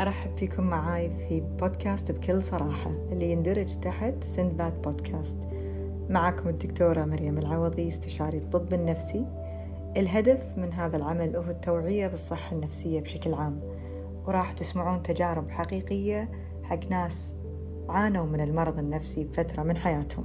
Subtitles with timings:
[0.00, 5.38] أرحب فيكم معاي في بودكاست بكل صراحة اللي يندرج تحت سندباد بودكاست
[6.08, 9.26] معكم الدكتورة مريم العوضي استشاري الطب النفسي.
[9.96, 13.60] الهدف من هذا العمل هو التوعية بالصحة النفسية بشكل عام
[14.26, 16.30] وراح تسمعون تجارب حقيقية
[16.62, 17.34] حق ناس
[17.88, 20.24] عانوا من المرض النفسي بفترة من حياتهم.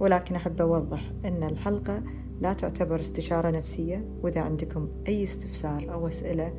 [0.00, 2.02] ولكن أحب أوضح أن الحلقة
[2.40, 6.54] لا تعتبر استشارة نفسية وإذا عندكم أي استفسار أو أسئلة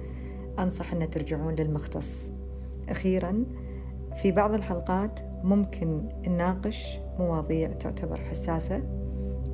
[0.60, 2.32] أنصح أن ترجعون للمختص.
[2.90, 3.46] أخيرا
[4.22, 8.84] في بعض الحلقات ممكن نناقش مواضيع تعتبر حساسة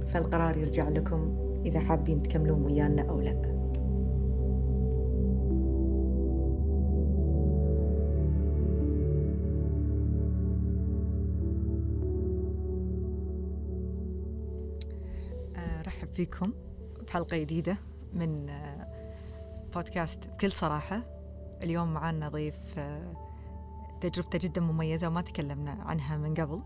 [0.07, 3.55] فالقرار يرجع لكم إذا حابين تكملون ويانا أو لا.
[15.79, 16.51] أرحب فيكم
[17.07, 17.77] بحلقة جديدة
[18.13, 18.49] من
[19.75, 21.03] بودكاست بكل صراحة.
[21.63, 22.79] اليوم معنا ضيف
[24.01, 26.61] تجربته جدا مميزة وما تكلمنا عنها من قبل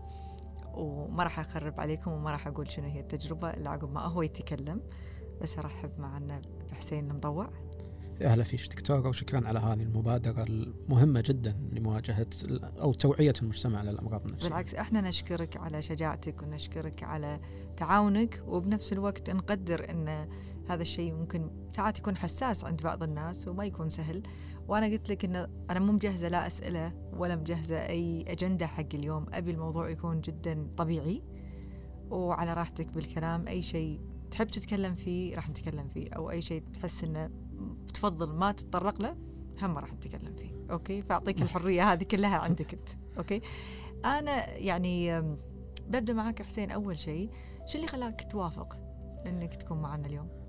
[0.74, 4.82] وما راح أخرب عليكم وما راح أقول شنو هي التجربة إلا عقب ما هو يتكلم.
[5.42, 7.50] بس أرحب معنا بحسين المضوع
[8.22, 12.26] أهلا فيك دكتوره وشكرا على هذه المبادرة المهمة جدا لمواجهة
[12.62, 14.48] أو توعية المجتمع للامراض النفسية.
[14.48, 17.40] بالعكس إحنا نشكرك على شجاعتك ونشكرك على
[17.76, 20.28] تعاونك وبنفس الوقت نقدر إن
[20.70, 24.22] هذا الشيء ممكن ساعات يكون حساس عند بعض الناس وما يكون سهل.
[24.68, 25.36] وأنا قلت لك ان
[25.70, 29.26] أنا مو مجهزة لا أسئلة ولا مجهزة أي أجندة حق اليوم.
[29.32, 31.22] أبي الموضوع يكون جدا طبيعي
[32.10, 33.48] وعلى راحتك بالكلام.
[33.48, 37.30] أي شيء تحب تتكلم فيه راح نتكلم فيه أو أي شيء تحس إنه
[37.94, 39.16] تفضل ما تتطرق له
[39.62, 40.50] هم راح نتكلم فيه.
[40.70, 42.88] أوكي؟ فأعطيك الحرية هذه كلها عندك أنت.
[43.18, 43.40] أوكي؟
[44.04, 45.20] أنا يعني
[45.88, 47.30] ببدأ معك حسين أول شيء
[47.66, 48.76] شو اللي خلاك توافق
[49.26, 50.39] إنك تكون معنا اليوم؟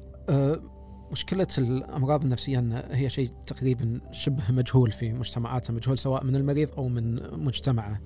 [1.11, 6.87] مشكلة الأمراض النفسية هي شيء تقريبا شبه مجهول في مجتمعاتنا مجهول سواء من المريض أو
[6.87, 8.01] من مجتمعه.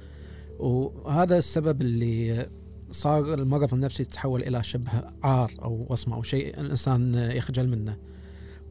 [0.59, 2.49] وهذا السبب اللي
[2.91, 4.91] صار المرض النفسي يتحول إلى شبه
[5.23, 7.97] عار أو وصمة أو شيء الإنسان يخجل منه.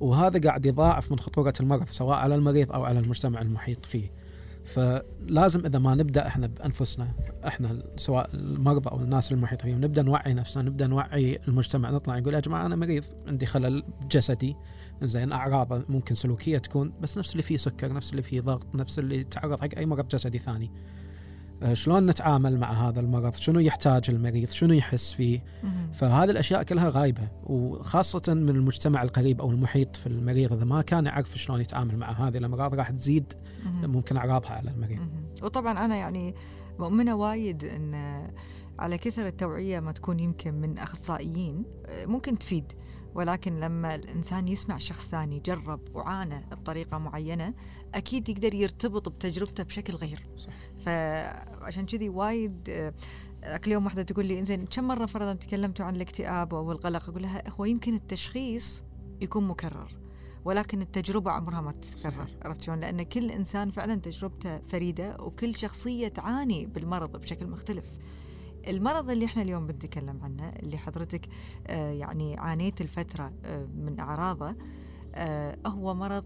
[0.00, 4.23] وهذا قاعد يضاعف من خطورة المرض سواء على المريض أو على المجتمع المحيط فيه.
[4.64, 7.08] فلازم إذا ما نبدأ إحنا بأنفسنا
[7.46, 12.34] إحنا سواء المرضى أو الناس المحيطة فيهم نبدأ نوعي نفسنا نبدأ نوعي المجتمع نطلع نقول
[12.34, 14.56] يا جماعة أنا مريض عندي خلل جسدي
[15.02, 18.98] زين أعراض ممكن سلوكية تكون بس نفس اللي فيه سكر نفس اللي فيه ضغط نفس
[18.98, 20.70] اللي يتعرض حق أي مرض جسدي ثاني.
[21.72, 25.44] شلون نتعامل مع هذا المرض شنو يحتاج المريض؟ شنو يحس فيه؟
[25.92, 30.52] فهذه الأشياء كلها غايبة وخاصة من المجتمع القريب أو المحيط في المريض.
[30.52, 33.32] إذا ما كان يعرف شلون يتعامل مع هذه الأمراض راح تزيد
[33.66, 35.00] ممكن أعراضها على المريض.
[35.42, 36.34] وطبعا أنا يعني
[36.78, 37.94] مؤمنة وايد أن
[38.78, 42.72] على كثر التوعية ما تكون يمكن من أخصائيين آه، ممكن تفيد.
[43.14, 47.54] ولكن لما الإنسان يسمع شخص ثاني جرب وعانى بطريقة معينة
[47.94, 50.26] أكيد يقدر يرتبط بتجربته بشكل غير.
[50.36, 50.52] صح.
[51.64, 52.70] فعشان كذي وايد
[53.44, 57.22] ذاك اليوم واحدة تقول لي إنزين كم مرة فرضا تكلمتوا عن الاكتئاب أو القلق؟ أقول
[57.22, 58.84] لها هو يمكن التشخيص
[59.20, 59.96] يكون مكرر
[60.44, 62.28] ولكن التجربة عمرها ما تتكرر.
[62.42, 67.84] عرفت شلون؟ لأن كل إنسان فعلا تجربته فريدة وكل شخصية تعاني بالمرض بشكل مختلف.
[68.68, 71.28] المرض اللي إحنا اليوم بنتكلم عنه اللي حضرتك
[71.66, 74.56] آه يعني عانيت الفترة آه من أعراضه
[75.14, 76.24] آه هو مرض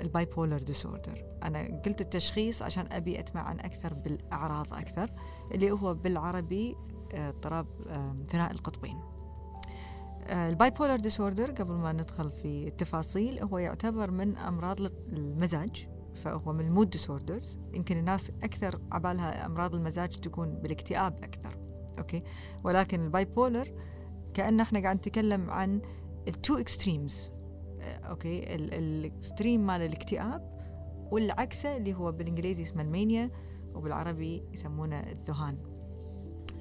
[0.00, 5.10] ال bipolar disorder أنا قلت التشخيص عشان أبي أتمعن أكثر بالأعراض أكثر
[5.54, 6.76] اللي هو بالعربي
[7.14, 7.66] آه، اضطراب
[8.28, 9.00] ثنائي القطبين.
[10.30, 14.80] ال bipolar disorder قبل ما ندخل في التفاصيل هو يعتبر من أمراض
[15.12, 21.58] المزاج فهو من ال mood disorders يمكن الناس أكثر عبالها أمراض المزاج تكون بالاكتئاب أكثر
[21.98, 22.22] okay؟
[22.64, 23.72] ولكن ال bipolar
[24.34, 25.82] كأن إحنا قاعد نتكلم عن
[26.28, 27.32] ال two extremes
[27.86, 30.56] okay ال extreme مال الاكتئاب
[31.10, 33.30] والعكسة اللي هو بالإنجليزي اسمه ال mania
[33.74, 35.58] وبالعربي يسمونه الذهان.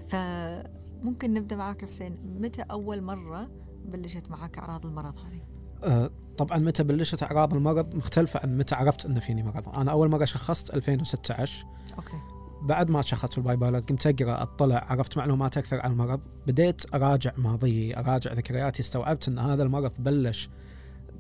[0.07, 3.49] فممكن نبدأ معك حسين متى أول مرة
[3.85, 5.41] بلشت معك أعراض المرض هذه؟
[5.83, 9.69] أه طبعا متى بلشت أعراض المرض مختلفة عن متى عرفت ان فيني مرض.
[9.69, 11.65] أنا أول مرة شخصت 2016
[11.97, 12.17] okay.
[12.61, 16.19] بعد ما شخصت في ال bipolar قمت أقرأ أطلع عرفت معلومات أكثر عن المرض.
[16.47, 20.49] بديت أراجع ماضيي أراجع ذكرياتي استوعبت إن هذا المرض بلش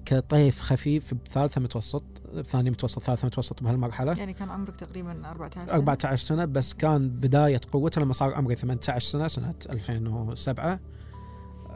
[0.05, 2.03] كطيف خفيف بثالثة متوسط
[2.33, 4.13] بثاني متوسط ثالثة متوسط بهالمرحلة.
[4.13, 8.55] يعني كان عمرك تقريبا 14 سنة؟ 14 سنة بس كان بداية قوته لما صار عمري
[8.55, 10.79] 18 سنة سنة 2007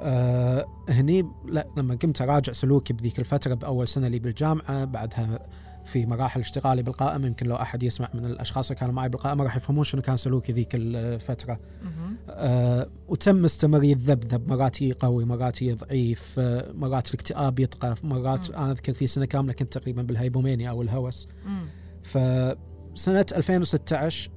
[0.02, 5.40] أه هني لا لما قمت أراجع سلوكي بذيك الفترة بأول سنة لي بالجامعة بعدها
[5.86, 9.56] في مراحل اشتغالي بالقائمة يمكن لو أحد يسمع من الأشخاص اللي كانوا معي بالقائمة راح
[9.56, 11.60] يفهمون شنو كان سلوكي ذيك الفترة.
[12.30, 18.56] أه وتم استمر يتذبذب مرات يقوي مرات ضعيف أه مرات الاكتئاب يطغى مرات مم.
[18.56, 21.66] أنا أذكر في سنة كاملة كنت تقريبا بالهيبومينيا أو الهوس مم.
[22.04, 24.32] فسنه 2016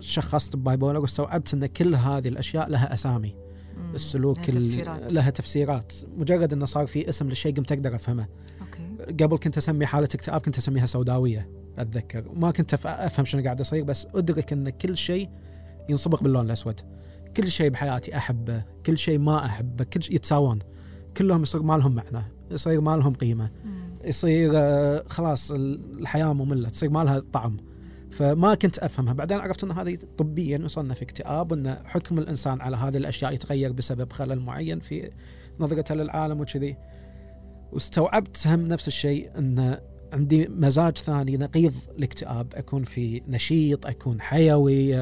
[0.00, 3.34] شخصت ببايبولر واستوعبت أن كل هذه الأشياء لها أسامي
[3.76, 3.94] مم.
[3.94, 5.12] السلوك لها تفسيرات.
[5.12, 8.26] لها تفسيرات مجرد انه صار في اسم للشيء قمت أقدر أفهمه
[9.08, 12.24] قبل كنت أسمي حالة اكتئاب كنت أسميها سوداوية أتذكر.
[12.34, 15.28] ما كنت أفهم شنو قاعد يصير بس أدرك إن كل شيء
[15.88, 16.80] ينصبغ باللون الأسود.
[17.36, 20.58] كل شيء بحياتي أحبه كل شيء ما أحبه كل شيء يتساوون.
[21.16, 23.50] كلهم يصير ما لهم معنى يصير ما لهم قيمه.
[24.04, 27.56] يصير آه، خلاص الحياة مملة تصير ما لها طعم.
[28.10, 29.12] فما كنت أفهمها.
[29.12, 33.72] بعدين عرفت إن هذه طبيا وصلنا في اكتئاب وإن حكم الإنسان على هذه الأشياء يتغير
[33.72, 35.10] بسبب خلل معين في
[35.60, 36.76] نظرته للعالم وكذي.
[37.72, 39.78] واستوعبت هم نفس الشيء إن
[40.12, 44.94] عندي مزاج ثاني نقيض الاكتئاب أكون في نشيط أكون حيوي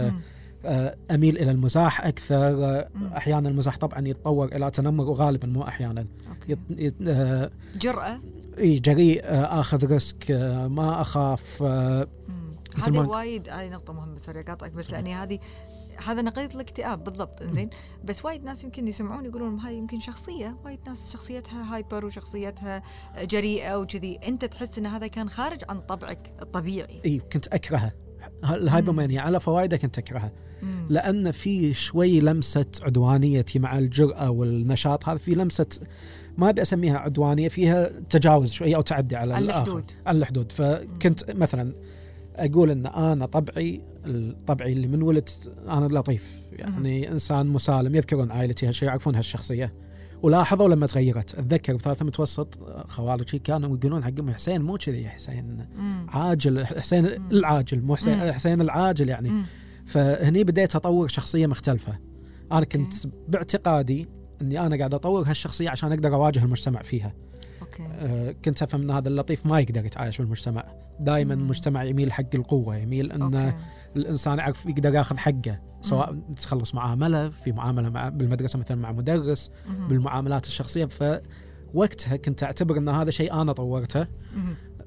[0.67, 3.07] آه، أميل إلى المزاح أكثر آه، مم.
[3.13, 5.65] أحيانا المزاح طبعا يتطور إلى تنمر وغالبا مو
[6.49, 6.59] يت...
[6.71, 6.95] يت...
[7.09, 8.21] آه، جرأة؟
[8.59, 9.21] إي جريء
[9.61, 10.31] آخذ risk
[10.71, 15.39] ما أخاف هذه وايد هذه نقطة مهمة sorry أقاطعك بس لأني هذه
[16.07, 17.71] هذا نقيض الاكتئاب بالضبط إنزين.
[18.05, 22.83] بس وايد ناس يمكن يسمعون يقولون هاي يمكن شخصية وايد ناس شخصيتها hyper وشخصيتها
[23.23, 24.19] جريئة وكذي.
[24.29, 27.01] أنت تحس إن هذا كان خارج عن طبعك الطبيعي.
[27.05, 27.93] إي كنت اكرهها
[28.45, 30.33] ال hypomania على فوائده كنت اكرهها.
[30.89, 35.67] لأن في شوي لمسة عدوانيتي مع الجرأة والنشاط هذا في لمسة
[36.39, 39.61] ما أبي أسميها عدوانية فيها تجاوز شوي أو تعدي على على الآخر.
[39.63, 39.91] الحدود.
[40.07, 40.53] على الحدود.
[40.53, 41.75] فكنت مثلا
[42.37, 43.81] أقول إن أنا طبعي
[44.47, 49.73] طبعي اللي من ولدت أنا لطيف يعني إنسان مسالم يذكرون عائلتي هالشيء يعرفون هالشخصية
[50.23, 52.59] ولاحظوا لما تغيرت أتذكر بثالثه متوسط
[52.89, 55.67] خوالجي كانوا يقولون حق امي حسين مو كذي حسين.
[56.09, 57.07] عاجل حسين.
[57.07, 57.97] العاجل مو.
[57.97, 59.45] حسين حسين العاجل يعني.
[59.87, 61.99] فهني بديت أطور شخصية مختلفة
[62.53, 62.95] أنا كنت
[63.29, 64.09] باعتقادي
[64.43, 67.15] إني أنا قاعد أطور هالشخصية عشان أقدر أواجه المجتمع فيها
[67.63, 70.65] okay أه كنت أفهم إن هذا اللطيف ما يقدر يتعايش بالمجتمع
[71.01, 71.35] دائما.
[71.35, 73.57] المجتمع يميل حق القوة يميل ان okay
[73.97, 79.51] الإنسان يعرف يقدر ياخذ حقه سواء تخلص معاملة في معاملة مع بالمدرسة مثلا مع مدرس
[79.69, 79.89] مم.
[79.89, 80.85] بالمعاملات الشخصية.
[80.85, 84.07] فوقتها كنت أعتبر إن هذا شيء أنا طورته.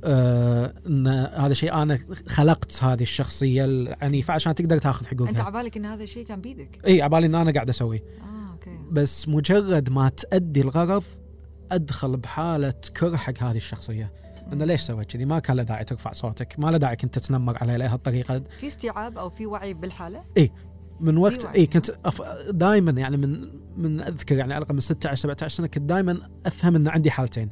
[0.03, 5.77] آه إن هذا شيء أنا خلقت هذه الشخصية العنيفه عشان تقدر تاخذ أنت حقوقها عبالك
[5.77, 8.03] إن هذا الشيء كان بيدك؟ إي عبالي إن أنا قاعد أسويه.
[8.21, 8.77] آه okay.
[8.91, 11.03] بس مجرد ما تأدي الغرض
[11.71, 14.18] أدخل بحالة كره حق هذه الشخصية.
[14.53, 17.57] إنه ليش سويت كذي؟ ما كان له داعي ترفع صوتك ما له داعي كنت تتنمر
[17.57, 20.23] علي لهالطريقه في استيعاب أو في وعي بالحالة؟
[20.99, 21.45] من وقت.
[21.45, 22.21] اي كنت أف...
[22.49, 26.87] دائما يعني من من أذكر يعني على من 16 17 سنة كنت دائما أفهم إن
[26.87, 27.49] عندي حالتين.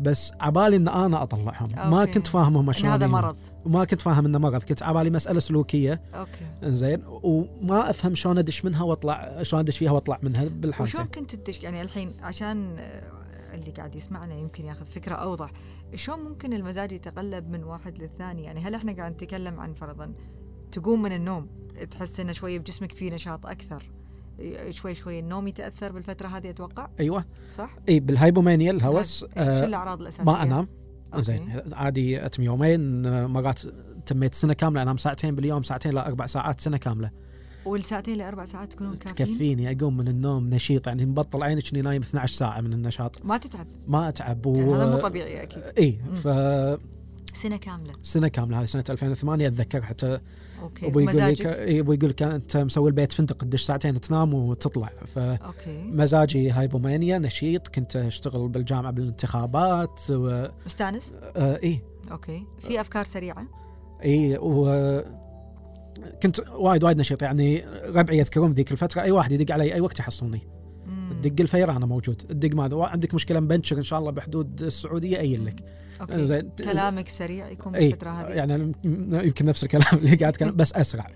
[0.00, 1.90] بس عبالي إن أنا أطلعهم.
[1.90, 2.12] ما okay.
[2.12, 3.06] كنت فاهم هم إن شلون هذا.
[3.06, 3.36] مرض.
[3.64, 4.62] وما كنت فاهم إنه مرض.
[4.62, 6.02] كنت عبالي مسألة سلوكية.
[6.14, 6.46] أوكي.
[6.62, 11.00] زين وما أفهم شلون أدش منها واطلع شلون أدش فيها وأطلع منها بالحالتين.
[11.00, 12.76] وشلون كنت تدش؟ يعني الحين عشان
[13.54, 15.50] اللي قاعد يسمعنا يمكن ياخذ فكرة أوضح.
[15.94, 20.12] شلون ممكن المزاج يتقلب من واحد للثاني يعني هل إحنا قاعد نتكلم عن فرضا
[20.72, 21.48] تقوم من النوم
[21.90, 23.90] تحس إنه شوي بجسمك فيه نشاط أكثر
[24.70, 29.64] شوي شوي النوم يتأثر بالفترة هذه أتوقع أيوه صح؟ إي بال hypomania الهوس شو آه
[29.64, 30.68] الاعراض الأساسية؟ ما أنام.
[31.16, 33.60] زين عادي أتم يومين آه، مرات
[34.06, 37.10] تميت سنة كاملة أنام ساعتين باليوم ساعتين لا أربع ساعات سنة كاملة
[37.64, 42.02] والساعتين لاربع ساعات تكونون كافيين؟ تكفيني أقوم من النوم نشيط يعني مبطل عيني اني نايم
[42.02, 45.98] 12 ساعة من النشاط ما تتعب ما أتعب هذا مو طبيعي أكيد إي.
[46.16, 46.78] فسنه
[47.32, 50.18] سنة كاملة كاملة هذه سنة 2008 أتذكر حتى
[50.62, 54.92] أوكي أبوي يقول؟ إي، أبوي يقول لك أنت مسوي البيت فندق تدش ساعتين تنام وتطلع
[55.06, 55.18] ف
[55.68, 60.48] مزاجي hypomania نشيط كنت أشتغل بالجامعة بالانتخابات و...
[60.66, 63.46] مستانس؟ آه إي أوكي في أفكار سريعة؟
[64.04, 64.66] إي و
[66.22, 69.98] كنت وايد وايد نشيط يعني ربعي يذكرون ذيك الفترة أي واحد يدق علي أي وقت
[69.98, 70.40] يحصلني.
[70.86, 71.20] مم.
[71.22, 72.16] تدق الفير أنا موجود.
[72.16, 75.64] تدق ماذا؟ عندك مشكلة مبنشر إن شاء الله بحدود السعودية أين لك.
[76.14, 78.26] زين كلامك سريع يكون اي بالفترة هذه.
[78.26, 78.72] يعني
[79.12, 81.06] يمكن نفس الكلام اللي قاعد أتكلم بس أسرع.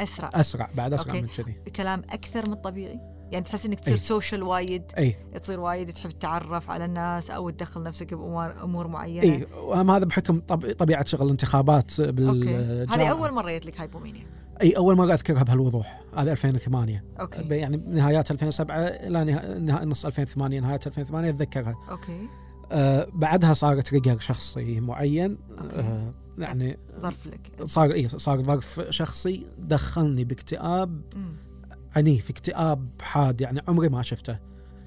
[0.00, 0.30] أسرع.
[0.34, 1.22] أسرع بعد أسرع أوكي.
[1.22, 1.54] من كذي.
[1.76, 3.00] كلام أكثر من الطبيعي
[3.32, 3.96] يعني تحس إنك تصير.
[3.96, 5.16] social وايد أي.
[5.42, 9.22] تصير وايد تحب تتعرف على الناس أو تدخل نفسك بأمور أمور معينة.
[9.22, 10.72] أي وهم هذا بحكم طب...
[10.72, 12.12] طبيعة شغل الانتخابات أوكي.
[12.12, 14.26] بالجامعة هذه أول مرة جت لك hypomania.
[14.62, 16.00] أي أول مرة أذكرها بهالوضوح.
[16.16, 17.42] هذا 2008 أوكي.
[17.42, 19.24] يعني نهايات 2007 إلى.
[19.60, 19.84] نها...
[19.84, 21.74] نص 2008 نهاية 2008 أتذكرها.
[21.90, 22.28] أوكي.
[22.72, 25.38] آه بعدها صار trigger شخصي معين.
[25.60, 25.76] أوكي.
[25.76, 27.40] آه يعني ظرف لك.
[27.66, 31.00] صار إي صار ظرف شخصي دخلني باكتئاب.
[31.16, 31.47] مم.
[31.96, 34.38] عنيف اكتئاب حاد يعني عمري ما شفته.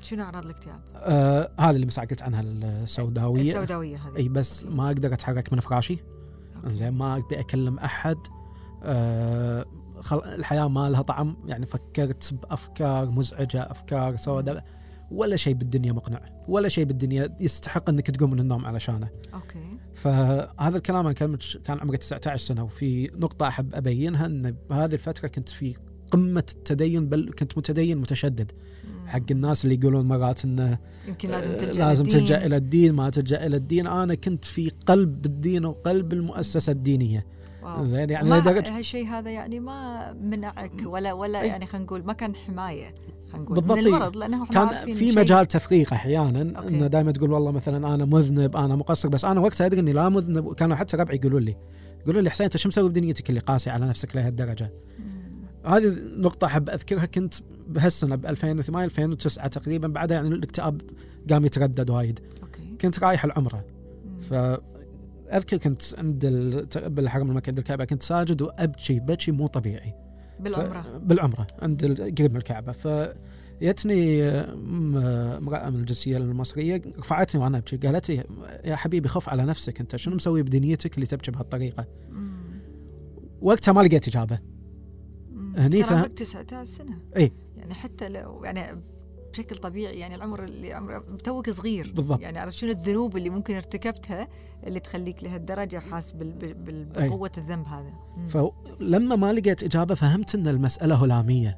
[0.03, 3.41] شنو أعراض الاكتئاب؟ آه هذا اللي مساء قلت عنها السوداوية.
[3.41, 4.17] السوداوية هذه.
[4.17, 4.65] إي بس.
[4.65, 5.97] ما أقدر أتحرك من فراشي.
[6.67, 8.17] زين ما ابي أكلم أحد.
[8.83, 9.65] آه
[9.99, 10.17] خل...
[10.17, 11.37] الحياة ما لها طعم.
[11.45, 14.65] يعني فكرت بأفكار مزعجة أفكار سوداء.
[15.11, 16.21] ولا شيء بالدنيا مقنع.
[16.47, 19.09] ولا شيء بالدنيا يستحق إنك تقوم من النوم علشانه.
[19.33, 19.77] أوكي.
[19.95, 21.37] فهذا الكلام أنا كان
[21.69, 22.63] عمري 19 سنة.
[22.63, 25.75] وفي نقطة أحب أبينها إن بهذه الفترة كنت في
[26.11, 28.51] قمة التدين بل كنت متدين متشدد.
[29.07, 30.77] حق الناس اللي يقولون مرات إنه
[31.07, 32.19] يمكن لازم آه، تلجا لازم للدين.
[32.19, 37.25] تلجأ إلى الدين ما تلجأ إلى الدين أنا كنت في قلب الدين وقلب المؤسسة الدينية.
[37.81, 41.47] زين يعني لدرجه هالشيء هذا يعني ما منعك ولا ولا إيه.
[41.47, 42.95] يعني خلينا نقول ما كان حماية
[43.31, 43.95] خلينا نقول بالضبط، من إيه.
[43.95, 46.75] المرض لأنه كان في مجال تفريق أحيانا أوكي.
[46.75, 50.09] انه دائما تقول والله مثلا أنا مذنب أنا مقصر بس أنا وقتها أدري إني لا
[50.09, 51.55] مذنب كانوا حتى ربعي يقولوا لي
[52.01, 54.73] يقولوا لي حسين أنت شو مسوي بدنيتك اللي قاسي على نفسك لهالدرجة.
[55.65, 57.05] هذه نقطة أحب أذكرها.
[57.05, 57.33] كنت
[57.67, 60.81] بهالسنة ب 2008 2009 تقريبا بعدها يعني الاكتئاب
[61.29, 62.19] قام يتردد وايد.
[62.43, 62.77] أوكي.
[62.81, 63.65] كنت رايح العمرة.
[64.05, 64.19] مم.
[64.19, 66.65] فأذكر كنت عند ال...
[66.89, 69.93] بالحرم المكي عند الكعبة كنت ساجد وأبكي بكي مو طبيعي.
[70.39, 70.87] بالعمره ف...
[70.87, 71.47] بالعمرة.
[71.61, 71.85] عند
[72.17, 72.71] قريب من الكعبة.
[72.71, 77.77] فجتني امرأة من الجنسية المصرية رفعتني وأنا أبكي.
[77.77, 78.23] قالت لي
[78.65, 79.95] يا حبيبي خف على نفسك أنت.
[79.95, 82.31] شنو مسوي بدنيتك اللي تبكي بهالطريقة؟ مم.
[83.41, 84.39] وقتها ما لقيت إجابة.
[84.43, 84.60] مم.
[85.57, 87.31] هني فهم- عمرك 19 سنة إيه.
[87.57, 88.81] يعني حتى لو يعني
[89.33, 92.21] بشكل طبيعي يعني العمر اللي عمره توك صغير بالضبط.
[92.21, 94.27] يعني عرفت شنو الذنوب اللي ممكن ارتكبتها
[94.67, 96.53] اللي تخليك لهالدرجة حاس أي.
[97.09, 97.93] بقوة الذنب هذا.
[98.27, 101.57] فلما ما لقيت إجابة فهمت إن المسألة هلامية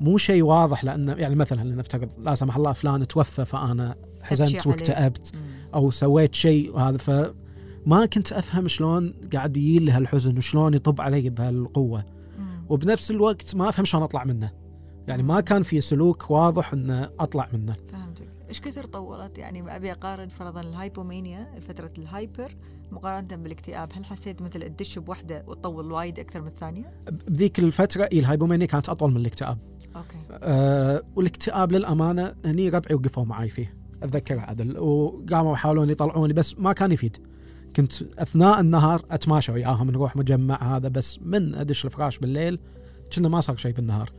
[0.00, 4.66] مو شيء واضح لأن يعني مثلا لنفترض لا سمح الله فلان توفى فأنا حزنت.
[4.66, 5.32] واكتئبت.
[5.74, 11.30] أو سويت شيء وهذا فما كنت أفهم شلون قاعد يجي لي هالحزن وشلون يطب علي
[11.30, 12.04] بهالقوة.
[12.68, 14.52] وبنفس الوقت ما افهم شلون أطلع منه.
[15.08, 17.76] يعني ما كان في سلوك واضح ان أطلع منه.
[17.92, 18.28] فهمتك.
[18.48, 22.56] إيش كثر طولت؟ يعني أبي أقارن فرضا ال hypomania فترة ال hyper
[22.90, 23.92] مقارنة بالاكتئاب.
[23.94, 26.92] هل حسيت مثل تدش بوحدة وتطول وايد أكثر من الثانية؟
[27.28, 29.58] بذيك الفترة ال hypomania كانت أطول من الاكتئاب.
[29.96, 30.18] أوكي.
[30.30, 33.74] أه والاكتئاب للأمانة هني ربعي وقفوا معي فيه.
[34.02, 34.78] اتذكر عدل.
[34.78, 37.16] وقاموا يحاولون يطلعوني بس ما كان يفيد.
[37.76, 42.58] كنت أثناء النهار أتماشى وياهم نروح مجمع هذا بس من أدش الفراش بالليل
[43.12, 44.12] كنا ما صار شيء بالنهار.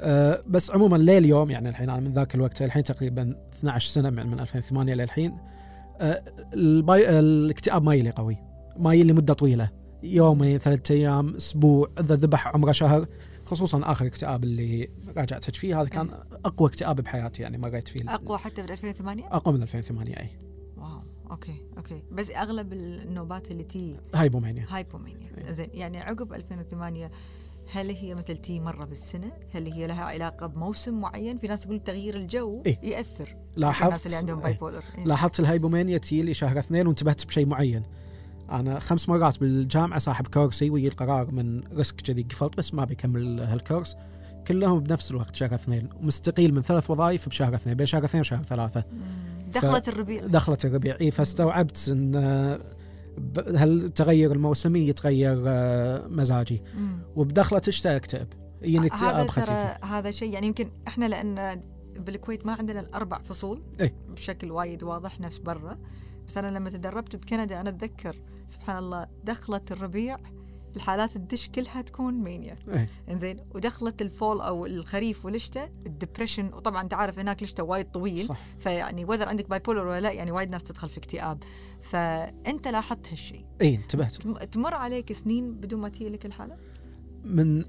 [0.00, 4.10] أه بس عموما ليل يوم يعني الحين أنا من ذاك الوقت الحين تقريبا 12 سنة
[4.10, 5.36] من من 2008 للحين
[6.00, 6.22] أه.
[6.54, 8.36] الاكتئاب ما يلي قوي
[8.76, 9.70] ما يلي مدة طويلة.
[10.02, 13.06] يومين ثلاثة أيام أسبوع إذا ذبح عمره شهر
[13.46, 16.10] خصوصا آخر اكتئاب اللي راجعتك فيه هذا كان
[16.44, 18.14] أقوى اكتئاب بحياتي يعني مريت فيه.
[18.14, 20.28] أقوى حتى بال 2008 أقوى من 2008 إي.
[21.30, 25.52] أوكي أوكي بس أغلب النوبات اللي تي hypomania hypomania إيه.
[25.52, 27.10] زين يعني عقب 2008
[27.72, 31.80] هل هي مثل تي مرة بالسنة؟ هل هي لها علاقة بموسم معين؟ في ناس يقول
[31.80, 32.78] تغيير الجو إيه.
[32.82, 34.58] يأثر لاحظت الناس اللي عندهم bi إيه.
[34.58, 37.82] polar لاحظت ال hypomania تي لي شهر اثنين وانتبهت بشيء معين
[38.50, 43.40] أنا خمس مرات بالجامعة ساحب كورسي ويجي القرار من ريسك كذي قفلت بس ما بيكمل
[43.40, 43.96] هالكورس
[44.46, 48.42] كلهم بنفس الوقت شهر اثنين ومستقيل من ثلاث وظائف بشهر اثنين بين شهر اثنين وشهر
[48.42, 48.84] ثلاثة
[49.60, 50.26] دخلت الربيع.
[50.26, 50.96] دخلت الربيع.
[51.00, 52.60] إيه فاستوعبت إن آه،
[53.38, 56.62] هالتغير الموسمي؟ يتغير آه، مزاجي.
[56.78, 56.98] مم.
[57.16, 58.28] وبدخلة الشتاء أكتئب.
[58.64, 59.84] هذا اكتئاب خفيف.
[59.84, 61.62] هذا شيء يعني يمكن إحنا لأن
[61.96, 63.94] بالكويت ما عندنا الأربع فصول إيه.
[64.08, 65.78] بشكل وايد واضح نفس برا.
[66.28, 68.16] بس أنا لما تدربت بكندا أنا أتذكر
[68.48, 70.18] سبحان الله دخلت الربيع
[70.76, 72.88] الحالات اللي تدش كلها تكون mania إيه.
[73.10, 77.90] إنزين ودخلت ال fall أو الخريف والشتاء ال depression وطبعا أنت عارف هناك الشتاء وايد
[77.90, 78.24] طويل.
[78.24, 78.40] صح.
[78.58, 81.42] فيعني whether عندك bipolar ولا لا يعني وايد ناس تدخل في اكتئاب.
[81.82, 84.12] فأنت لاحظت هالشيء اي انتبهت.
[84.12, 86.56] تم- تمر عليك سنين بدون ما تجي لك الحالة؟
[87.24, 87.64] من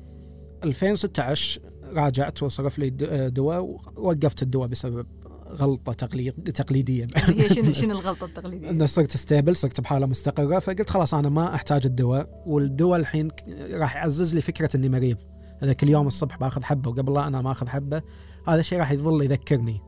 [0.63, 3.61] 2016 راجعت وصرف لي د- دواء
[3.95, 5.07] ووقفت الدواء بسبب
[5.51, 7.07] غلطة تقليد تقليدية.
[7.15, 11.55] هي شنو شنو الغلطة التقليدية؟ أن صرت stable صرت بحالة مستقرة فقلت خلاص أنا ما
[11.55, 13.31] أحتاج الدواء والدواء الحين
[13.71, 15.17] راح يعزز لي فكرة إني مريض.
[15.63, 18.01] إذا كل يوم الصبح باخذ حبة وقبل لا أنا ما آخذ حبة
[18.47, 19.81] هذا الشيء راح يظل يذكرني.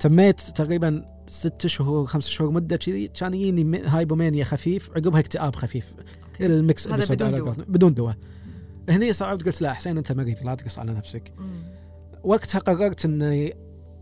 [0.00, 5.94] تميت تقريبا ست شهور خمس شهور مدة كذي كان يجيني hypomania خفيف عقبها اكتئاب خفيف.
[6.28, 6.46] أوكي.
[6.46, 7.54] ال mix هذا بدون دواء.
[7.68, 8.16] بدون دواء.
[8.88, 11.32] هني صعبت قلت لا حسين أنت مريض لا تقص على نفسك.
[11.38, 11.62] مم.
[12.24, 13.54] وقتها قررت إني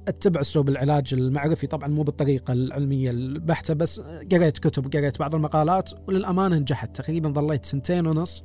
[0.08, 4.00] أتبع أسلوب العلاج المعرفي طبعا مو بالطريقة العلمية البحتة بس
[4.32, 6.96] قريت كتب قريت بعض المقالات وللأمانة نجحت.
[7.00, 8.44] تقريبا ظليت سنتين ونص.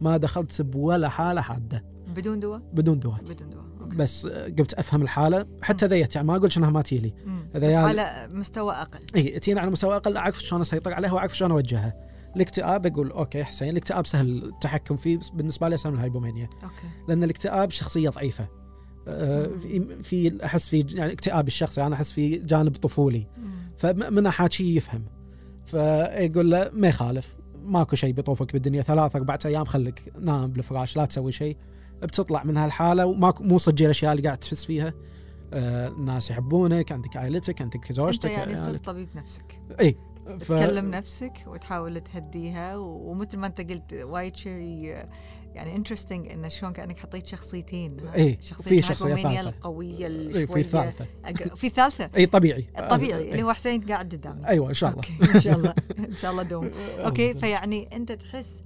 [0.00, 1.84] ما دخلت بولا حالة حادة.
[2.16, 3.20] بدون دواء؟ بدون دواء.
[3.20, 3.96] بدون دواء أوكي.
[3.96, 5.46] بس قمت أفهم الحالة.
[5.62, 6.80] حتى إذا يت يعني ما أقول إنها ما
[7.54, 9.00] بس يا- على مستوى أقل.
[9.16, 11.94] إي تجيني على مستوى أقل أعرف شلون أسيطر عليها وأعرف شلون أوجهها.
[12.36, 16.74] الاكتئاب أقول أوكي حسين الاكتئاب سهل التحكم فيه بالنسبة لي أسهل من ال hypomania أوكي.
[17.08, 18.48] لأن الاكتئاب شخصية ضعيفة.
[20.02, 23.26] في أحس في يعني اكتئاب الشخصي أنا أحس في جانب طفولي.
[23.76, 25.04] فمن أحاكيه يفهم.
[25.66, 27.36] فيقول له ما يخالف.
[27.64, 28.82] ماكو شيء بيطوفك بالدنيا.
[28.82, 31.56] ثلاث أربع أيام خليك نام بالفراش لا تسوي شيء
[32.02, 34.94] بتطلع من هالحالة وماكو مو صدق الاشياء اللي قاعد تحس فيها.
[35.52, 38.58] آه الناس يحبونك عندك عائلتك عندك أنت زوجتك يعني عيالك.
[38.58, 39.62] صرت طبيب نفسك.
[39.80, 39.96] إي
[40.40, 40.52] ف...
[40.52, 44.96] تكلم نفسك وتحاول تهديها ومثل ما أنت قلت وايد شيء
[45.54, 49.48] يعني interesting انه شلون كأنك حطيت شخصيتين إيه، شخصية ال hypomania ثالثة.
[49.48, 51.06] القوية اللي في ثالثة.
[51.54, 52.64] في ثالثة؟ اي طبيعي.
[52.78, 53.32] الطبيعي إيه.
[53.32, 54.48] اللي هو حسين قاعد قدامي.
[54.48, 55.02] أيوه إن شاء الله.
[55.34, 55.74] إن شاء الله.
[55.98, 56.70] إن شاء الله دوم.
[57.04, 58.62] أوكي فيعني أنت تحس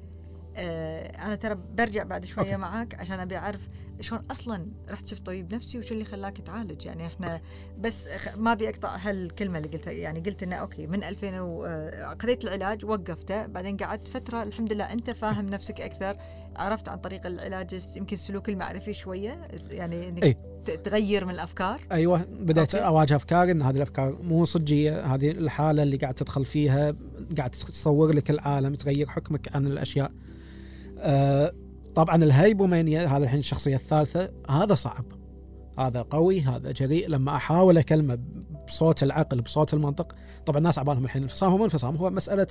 [0.57, 2.57] آه أنا ترى برجع بعد شوية أوكي.
[2.57, 3.69] معاك عشان أبي أعرف
[4.01, 6.87] شلون أصلا رحت شفت طبيب نفسي وشو اللي خلاك تعالج.
[6.87, 7.41] يعني إحنا
[7.79, 9.93] بس خ- ما أبي أقطع هالكلمة اللي قلتها.
[9.93, 13.47] يعني قلت إنه أوكي من 2000 و- آه، العلاج وقفته.
[13.47, 16.17] بعدين قعدت فترة الحمد لله أنت فاهم نفسك أكثر.
[16.57, 20.39] عرفت عن طريق العلاج يمكن السلوك المعرفي شوية يعني إنك.
[20.65, 21.81] ت- تغير من الأفكار.
[21.93, 22.87] أيوه بديت أوكي.
[22.87, 25.15] أواجه افكاري إن هذه الأفكار مو صجية.
[25.15, 26.95] هذه الحالة اللي قاعد تدخل فيها
[27.37, 30.13] قاعد تصور لك العالم تغير حكمك عن الأشياء.
[31.03, 31.53] آه
[31.95, 35.05] طبعا ال hypomania هذا الحين الشخصية الثالثة هذا صعب.
[35.79, 37.09] هذا قوي هذا جريء.
[37.09, 38.19] لما أحاول أكلمه
[38.67, 40.15] بصوت العقل بصوت المنطق
[40.47, 42.47] طبعا الناس عبالهم الحين انفصام هو مو انفصام هو مسألة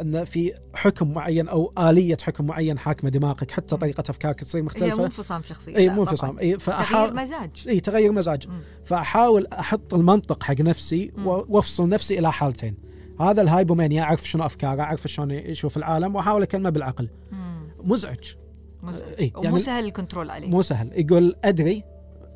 [0.00, 4.62] إن في حكم معين أو آلية حكم معين حاكمة دماغك حتى طريقة أفكارك تصير هي
[4.62, 5.04] مو مختلفة.
[5.04, 6.02] انفصام شخصية اي مو.
[6.02, 6.30] انفصام.
[6.30, 7.50] اي تغيير فاحاول مزاج.
[7.68, 8.48] اي تغير مزاج.
[8.48, 8.60] مم.
[8.84, 12.76] فأحاول أحط المنطق حق نفسي وأفصل نفسي إلى حالتين.
[13.20, 17.08] هذا الهايبومانيا أعرف شنو أفكاره أعرف شلون يشوف العالم وأحاول أكلمه بالعقل.
[17.32, 17.45] مم.
[17.86, 18.34] مزعج.
[18.82, 19.08] مزعج.
[19.18, 20.48] إيه، ومو يعني- سهل ال control عليه.
[20.50, 20.90] مو سهل.
[20.94, 21.82] يقول أدري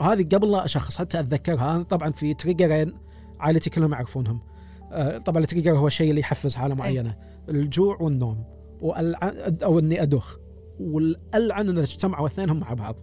[0.03, 2.93] هذه قبل لا أشخص حتى اتذكرها أنا طبعا في triggerين
[3.41, 4.41] عائلتي كلهم يعرفونهم.
[4.93, 7.17] آه، طبعا ال trigger هو الشيء اللي يحفز حالة معينة.
[7.49, 8.45] الجوع والنوم
[8.81, 10.39] والعن أو إني ادخ
[10.81, 12.97] والألعن ان اجتمعوا اثنينهم مع بعض.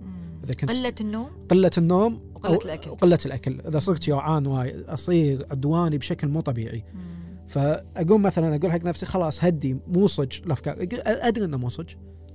[0.43, 2.89] إذا كنت قلة النوم؟ قلة النوم وقلة أو- الأكل.
[2.89, 3.61] وقله الأكل.
[3.67, 6.83] إذا صرت جوعان وايد أصير عدواني بشكل مو طبيعي.
[6.93, 7.01] مم.
[7.47, 11.89] فأقوم مثلا أقول حق نفسي خلاص هدي مو صج الافكار أدري إنه مو صج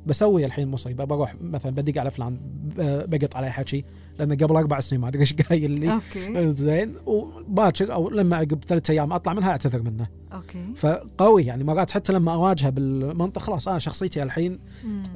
[0.07, 1.05] بسوي الحين مصيبة.
[1.05, 2.41] بروح مثلا بدق على فلان
[3.07, 3.85] بقط عليه حكي
[4.19, 5.93] لأنه قبل أربع سنين ما أدري إيش قايل لي.
[5.93, 6.53] أوكي.
[6.53, 6.95] زين.
[7.07, 10.07] وباكر أو لما عقب ثلاث أيام أطلع منها أعتذر منه.
[10.33, 10.65] أوكي.
[10.77, 14.59] فقوي يعني مرات حتى لما أواجهه بالمنطق خلاص أنا شخصيتي الحين.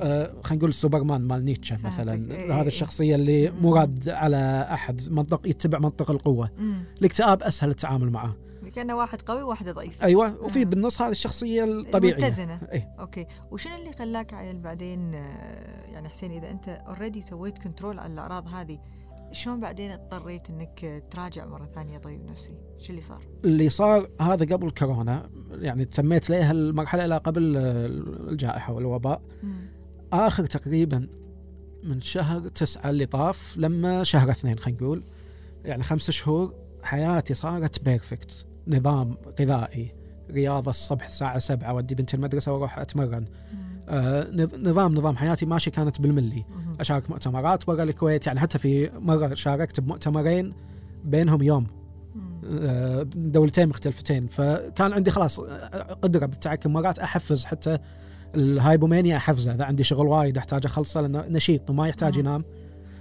[0.00, 1.78] آه خلينا نقول سوبرمان مال نيتشه.
[1.84, 2.32] مثلا.
[2.32, 2.66] إيه، هذا إيه.
[2.66, 6.50] الشخصية اللي مو راد على أحد منطق يتبع منطق القوة.
[6.58, 6.84] مم.
[7.00, 8.34] الاكتئاب أسهل التعامل معه.
[8.76, 10.64] كأنه واحد قوي وواحد ضعيف أيوه وفي آه.
[10.64, 16.32] بالنص هذه الشخصية الطبيعية المتزنة إيه أوكي وشنو اللي خلاك عيل بعدين آه، يعني حسين
[16.32, 18.78] إذا أنت already سويت control على الأعراض هذه
[19.32, 24.54] شلون بعدين اضطريت إنك تراجع مرة ثانية طبيب نفسي؟ شو اللي صار؟ اللي صار هذا
[24.54, 27.56] قبل كورونا يعني تسميت لها المرحلة إلى قبل
[28.28, 29.68] الجائحة والوباء مم.
[30.12, 31.08] آخر تقريبا
[31.82, 35.02] من شهر تسعة اللي طاف لما شهر اثنين خلينا نقول
[35.64, 39.92] يعني خمس شهور حياتي صارت perfect نظام غذائي
[40.31, 43.81] رياضة الصبح الساعة سبعة ودي بنتي المدرسة وأروح أتمرن مم.
[43.88, 46.74] آه نظ- نظام نظام حياتي ماشي كانت بالملي مم.
[46.81, 50.52] أشارك مؤتمرات برا الكويت يعني حتى في مرة شاركت بمؤتمرين
[51.05, 51.66] بينهم يوم.
[52.61, 57.79] آه، دولتين مختلفتين فكان عندي خلاص آه، قدرة بالتحكم مرات أحفز حتى
[58.35, 62.16] ال hypomania أحفزه إذا عندي شغل وايد أحتاج أخلصه لأنه نشيط وما يحتاج.
[62.16, 62.44] ينام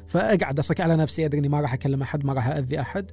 [0.07, 3.11] فأقعد أصك على نفسي أدري إني ما راح أكلم أحد ما راح أذي أحد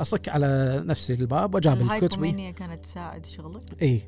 [0.00, 4.02] أصك على نفسي الباب وجاب كتبي ال hypomania كانت تساعد شغلك؟ إي.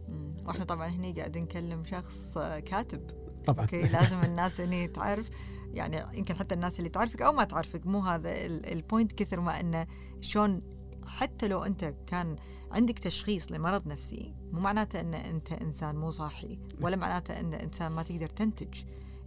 [0.46, 3.00] وإحنا طبعا هني قاعد نكلم شخص آه، كاتب.
[3.46, 3.64] طبعا.
[3.64, 5.30] أوكي لازم الناس هني تعرف
[5.74, 9.40] يعني يمكن حتى الناس اللي تعرفك أو ما تعرفك مو هذا ال- ال point كثر
[9.40, 9.86] ما إنه
[10.20, 10.62] شلون
[11.06, 12.36] حتى لو أنت كان
[12.72, 17.92] عندك تشخيص لمرض نفسي مو معناته إن أنت إنسان مو صاحي ولا معناته إن إنسان
[17.92, 18.82] ما تقدر تنتج.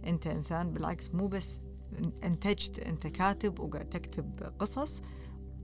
[0.06, 1.60] أنت إنسان بالعكس مو بس
[2.24, 5.02] انتجت أنت كاتب وقاعد تكتب قصص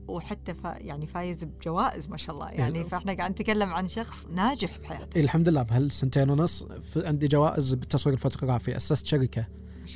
[0.07, 2.49] وحتى فا يعني فايز بجوائز ما شاء الله.
[2.49, 2.83] يعني إيه.
[2.83, 5.19] فاحنا قاعد نتكلم عن شخص ناجح بحياته.
[5.19, 8.75] الحمد لله بهالسنتين ونص عندي جوائز بالتصوير الفوتوغرافي.
[8.75, 9.47] أسست شركة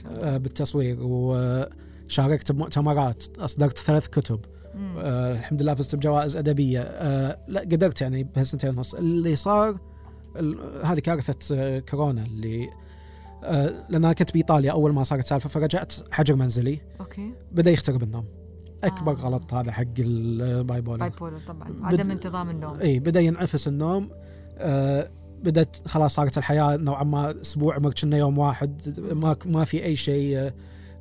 [0.05, 4.39] آه، بالتصوير وشاركت بمؤتمرات أصدرت ثلاث كتب.
[4.97, 6.81] آه الحمد لله فزت بجوائز أدبية.
[6.81, 8.95] آه لا قدرت يعني بهالسنتين ونص.
[8.95, 9.79] اللي صار
[10.83, 12.69] هذه كارثة آه كورونا اللي
[13.43, 16.79] آه لأن أنا كنت بإيطاليا أول ما صارت سالفة فرجعت حجر منزلي.
[16.99, 17.31] أوكي.
[17.51, 18.25] بدأ يخترب النوم
[18.83, 19.15] أكبر آه.
[19.15, 21.73] غلط هذا حق ال bipolar bipolar طبعا.
[21.83, 22.79] عدم انتظام النوم.
[22.79, 24.09] اي بدأ ينعفس النوم.
[24.57, 25.09] آه
[25.43, 29.95] بدت خلاص صارت الحياة نوعا ما أسبوع عمر كنا يوم واحد ما ما في أي
[29.95, 30.37] شيء.
[30.37, 30.53] آه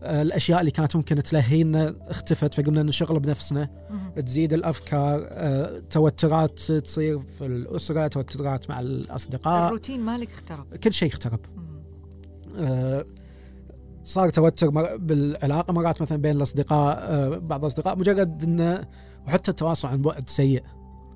[0.03, 3.71] آه الأشياء اللي كانت ممكن تلهينا اختفت فقمنا نشغل بنفسنا.
[4.27, 9.67] تزيد الأفكار آه، توترات تصير في الأسرة توترات مع الأصدقاء.
[9.67, 10.75] الروتين مالك اخترب.
[10.75, 11.41] كل شيء اخترب.
[12.59, 13.07] آه،
[14.07, 18.85] صار توتر بالعلاقة مرات مثلا بين الأصدقاء آه، بعض الأصدقاء مجرد إنه
[19.27, 20.63] وحتى التواصل عن بعد سيء.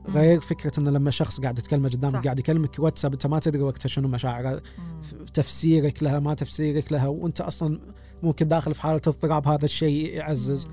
[0.08, 2.24] غير فكرة إنه لما شخص قاعد يتكلم قدامك صح.
[2.24, 4.62] قاعد يكلمك واتساب أنت ما تدري وقتها شنو مشاعره
[5.34, 7.80] تفسيرك لها ما تفسيرك لها وأنت أصلا
[8.22, 10.68] ممكن داخل في حالة اضطراب هذا الشيء يعزز.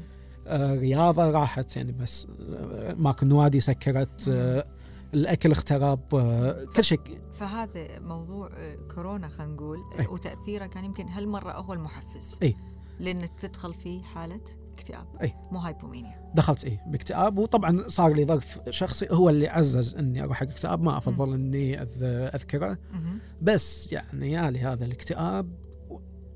[0.48, 4.66] آه رياضة راحت يعني بس آه ماكو نوادي سكرت آه
[5.14, 7.00] الأكل اخترب آه كل شيء.
[7.34, 10.08] فهذا موضوع آه، كورونا خلينا نقول أي.
[10.08, 12.40] وتأثيره كان يمكن هالمرة هو المحفز.
[12.44, 12.56] أي.
[13.00, 14.42] لانك تدخل في حالة
[14.74, 15.08] اكتئاب.
[15.22, 15.34] أي.
[15.52, 16.32] مو hypomania.
[16.36, 17.38] دخلت إيه باكتئاب.
[17.38, 21.78] وطبعا صار لي ظرف شخصي هو اللي عزز إني أروح حق اكتئاب ما أفضل إني
[21.78, 22.78] أذ- أذكره.
[22.94, 23.20] مهم.
[23.42, 25.52] بس يعني يالي هذا الاكتئاب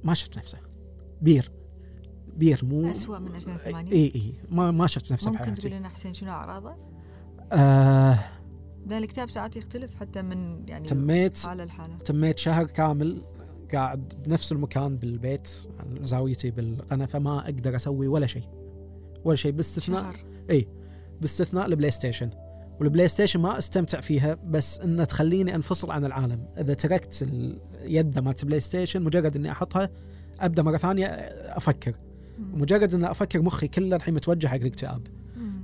[0.04, 0.58] ما شفت نفسه.
[1.22, 1.52] بير.
[2.38, 6.14] بير مو أسوأ من 2008 اي اي ما ما شفت نفسه ممكن تقول لنا حسين
[6.14, 6.76] شنو أعراضه؟
[7.52, 8.20] آه
[8.92, 11.98] لأن الاكتئاب ساعات يختلف حتى من يعني تميت حالة لحالة.
[11.98, 13.22] تميت شهر كامل
[13.74, 15.50] قاعد بنفس المكان بالبيت
[15.80, 18.44] عن زاويتي بالقنفه ما أقدر أسوي ولا شيء.
[19.24, 20.66] ولا شيء باستثناء شهر.
[21.22, 22.30] باستثناء البلاي ستيشن.
[22.80, 26.46] والبلاي ستيشن ما أستمتع فيها بس انها تخليني أنفصل عن العالم.
[26.58, 29.90] إذا تركت اليد مالت البلاي ستيشن مجرد إني أحطها
[30.40, 31.96] أبدأ مرة ثانية أفكر.
[32.40, 35.08] مجرد إني أفكر مخي كله الحين متوجه حق الاكتئاب.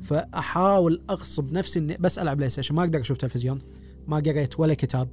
[0.03, 2.75] فأحاول أغصب نفسي إني بس ألعب بلاي ستيشن.
[2.75, 3.59] ما أقدر أشوف تلفزيون.
[4.07, 5.09] ما قريت ولا كتاب.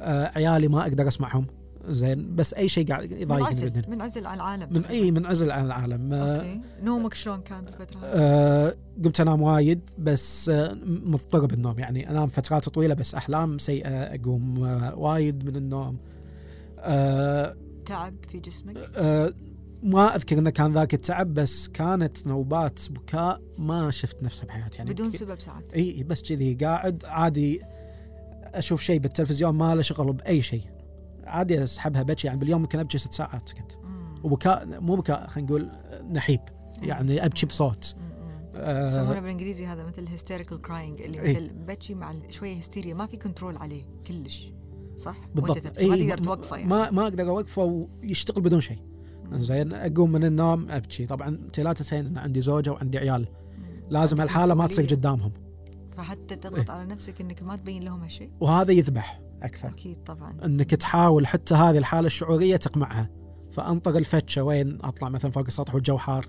[0.00, 1.46] آه عيالي ما أقدر أسمعهم.
[1.88, 4.68] زين بس أي شيء قاعد يضايقني منعزل منعزل عن العالم.
[4.70, 6.12] من إي منعزل عن العالم.
[6.12, 6.60] آه أوكي.
[6.82, 12.68] نومك شلون كان بالفترة؟ آه قمت أنام وايد بس آه مضطرب النوم يعني أنام فترات
[12.68, 13.88] طويلة بس أحلام سيئة.
[13.88, 15.98] أقوم آه وايد من النوم.
[16.78, 17.56] آه
[17.86, 19.32] تعب في جسمك؟ آه
[19.84, 24.90] ما أذكر انه كان ذاك التعب بس كانت نوبات بكاء ما شفت نفسها بحياتي يعني
[24.90, 27.62] بدون سبب ساعات إي بس كذي قاعد عادي
[28.44, 30.62] أشوف شيء بالتلفزيون ما له شغل بأي شيء
[31.24, 33.72] عادي أسحبها بكي يعني باليوم ممكن أبكي ست ساعات كنت.
[34.22, 35.70] وبكاء مو بكاء خلينا نقول
[36.12, 36.40] نحيب
[36.82, 37.96] يعني أبكي بصوت.
[38.54, 41.36] آه يسمونه بالإنجليزي هذا مثل hysterical crying اللي إيه.
[41.36, 44.52] مثل بكي مع شوية هستيريا ما في control عليه كلش
[44.98, 48.93] صح؟ بالضبط ما تقدر توقفه يعني ما ما أقدر أوقفه ويشتغل بدون شيء.
[49.32, 53.26] زين أقوم من النوم أبكي طبعا أنت لا تنسين إن عندي زوجة وعندي عيال.
[53.90, 54.86] لازم هالحالة ما تصير.
[54.86, 55.32] قدامهم
[55.96, 56.76] فحتى تضغط إيه.
[56.76, 61.54] على نفسك إنك ما تبين لهم هالشيء وهذا يذبح أكثر أكيد طبعا إنك تحاول حتى
[61.54, 63.10] هذه الحالة الشعورية تقمعها
[63.52, 66.26] فانطر الفتشة وين أطلع مثلا فوق السطح والجو حار.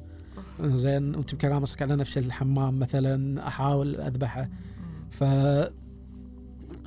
[0.61, 4.49] زين وأنت بكرامتك على نفس الحمام مثلا أحاول أذبحه.
[5.09, 5.23] ف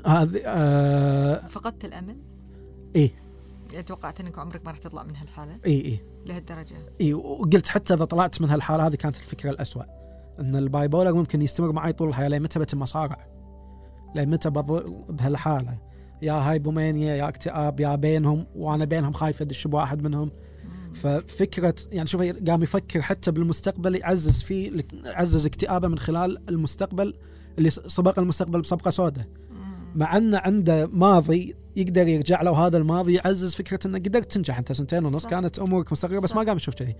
[0.06, 2.16] هذه آه فقدت الأمل؟
[2.96, 3.10] إيه.
[3.72, 6.00] يعني توقعت إنك عمرك ما راح تطلع من هالحالة؟ إي إي.
[6.26, 9.82] لهالدرجة؟ إي وقلت حتى إذا طلعت من هالحالة هذه كانت الفكرة الأسوأ.
[10.40, 13.26] إن ال bipolar ممكن يستمر معي طول الحياة لين متى بتم أصارع
[14.14, 15.78] لين متى بظل بهالحالة؟
[16.22, 20.30] يا hypomania يا اكتئاب يا بينهم وأنا بينهم خايف أدش بواحد منهم.
[20.92, 27.14] ففكرة يعني شوف قام يفكر حتى بالمستقبل يعزز فيه يعزز اكتئابه من خلال المستقبل
[27.58, 29.26] اللي سبق المستقبل بسبقه سوداء.
[29.94, 34.58] مع إنه عنده ماضي يقدر يرجع له وهذا الماضي يعزز فكرة إنه قدرت تنجح.
[34.58, 35.30] أنت سنتين ونص صح.
[35.30, 36.36] كانت أمورك مستقرة بس صح.
[36.36, 36.96] ما قام يشوف كذي.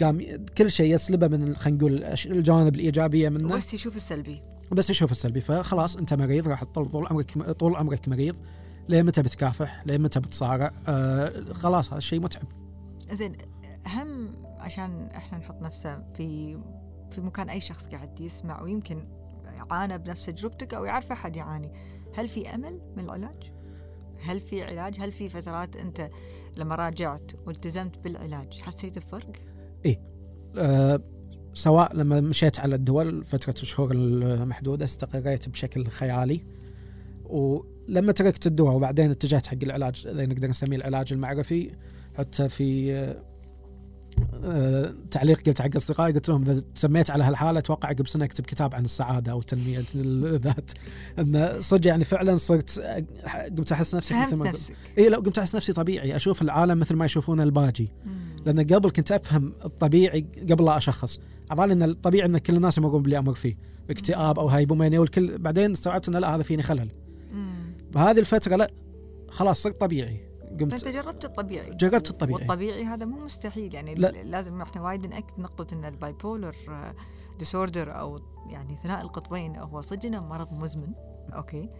[0.00, 0.20] قام
[0.58, 3.56] كل شيء يسلبه من خلينا نقول الجوانب الإيجابية منه.
[3.56, 4.42] بس يشوف السلبي.
[4.72, 5.40] بس يشوف السلبي.
[5.40, 8.36] فخلاص أنت مريض راح تظل طول عمرك طول عمرك مريض.
[8.88, 12.44] لين متى بتكافح؟ لين متى بتصارع؟ آه خلاص هذا الشيء متعب.
[13.12, 13.36] زين
[13.86, 16.58] أهم عشان إحنا نحط نفسه في
[17.10, 19.08] في مكان أي شخص قاعد يسمع ويمكن
[19.70, 21.72] عانى بنفس تجربتك أو يعرف أحد يعاني.
[22.14, 23.53] هل في أمل من العلاج؟
[24.22, 26.10] هل في علاج؟ هل في فترات أنت
[26.56, 29.32] لما راجعت والتزمت بالعلاج حسيت بفرق؟
[30.56, 31.00] آه
[31.54, 36.40] سواء لما مشيت على الدول فترة الشهور المحدودة استقريت بشكل خيالي
[37.24, 41.70] ولما تركت الدواء وبعدين اتجهت حق العلاج اللي نقدر نسميه العلاج المعرفي
[42.18, 43.22] حتى في آه،
[45.10, 48.74] تعليق قلت حق أصدقائي قلت لهم إذا سميت على هالحالة أتوقع قبل سنة اكتب كتاب
[48.74, 50.70] عن السعادة أو تنميه الذات.
[51.18, 54.52] ان صدق يعني فعلا صرت أ- قمت أحس نفسي مثل ما
[54.98, 56.16] اي لا قمت أحس نفسي طبيعي.
[56.16, 57.92] أشوف العالم مثل ما يشوفون الباجي.
[58.46, 61.20] لأن قبل كنت أفهم الطبيعي قبل لا أشخص.
[61.50, 63.56] عبالي إن الطبيعي إن كل الناس يمرون باللي أمر فيه.
[63.90, 66.88] اكتئاب أو هايبومانيا والكل بعدين استوعبت انه لا هذا فيني خلل.
[67.94, 68.70] بهذه الفترة لا
[69.28, 70.33] خلاص صرت طبيعي.
[70.58, 71.70] فأنت قمت جربت الطبيعي.
[71.70, 72.40] جربت الطبيعي.
[72.40, 74.08] والطبيعي هذا مو مستحيل يعني لا.
[74.08, 76.56] لازم إحنا وايد نأكد نقطة إن ال bipolar
[77.38, 80.92] disorder أو يعني ثنائي القطبين هو صدقنا مرض مزمن
[81.32, 81.70] أوكي؟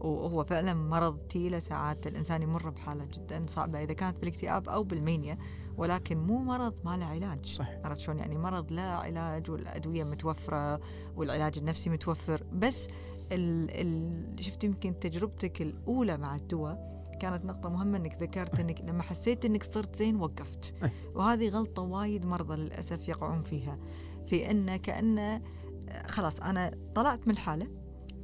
[0.00, 4.82] وهو فعلا مرض تي له ساعات الإنسان يمر بحالة جدا صعبة إذا كانت بالاكتئاب أو
[4.82, 5.38] بال mania
[5.76, 7.46] ولكن مو مرض ما له علاج.
[7.46, 10.80] صح عرفت شلون؟ يعني مرض له علاج والأدوية متوفرة
[11.16, 12.88] والعلاج النفسي متوفر بس
[13.32, 19.02] ال ال شفت يمكن تجربتك الأولى مع الدواء كانت نقطة مهمة إنك ذكرت إنك لما
[19.02, 20.74] حسيت إنك صرت زين وقفت.
[21.14, 23.78] وهذه غلطة وايد مرضى للأسف يقعون فيها.
[24.26, 25.42] في انه كانه
[26.08, 27.68] خلاص أنا طلعت من الحالة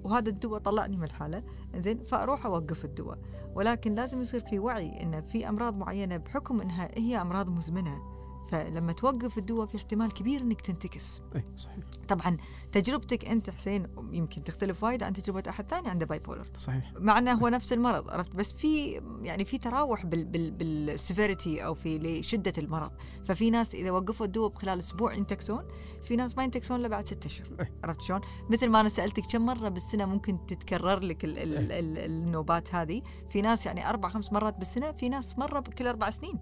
[0.03, 1.43] وهذا الدواء طلعني من الحالة
[1.77, 3.19] زين فأروح أوقف الدواء.
[3.55, 8.10] ولكن لازم يصير في وعي إن في أمراض معينة بحكم إنها هي أمراض مزمنة.
[8.51, 11.21] فلما توقف الدواء في احتمال كبير إنك تنتكس.
[11.37, 11.85] اي صحيح.
[12.09, 12.37] طبعا
[12.73, 16.93] تجربتك أنت حسين يمكن تختلف وايد عن تجربة أحد ثاني عنده bipolar صحيح.
[16.97, 21.65] مع انه هو نفس المرض عرفت؟ بس في يعني في تراوح بال بال بال severity
[21.65, 22.93] أو في لشدة المرض.
[23.25, 25.65] ففي ناس إذا وقفوا الدواء بخلال أسبوع ينتكسون
[26.03, 27.47] في ناس ما ينتكسون إلا بعد ستة أشهر.
[27.61, 27.73] إيه.
[27.85, 31.73] عرفت شلون؟ مثل ما أنا سألتك كم مرة بالسنة ممكن تتكرر لك ال ال ال
[31.73, 36.11] ال النوبات هذه؟ في ناس يعني أربع خمس مرات بالسنة في ناس مرة كل أربع
[36.11, 36.39] سنين.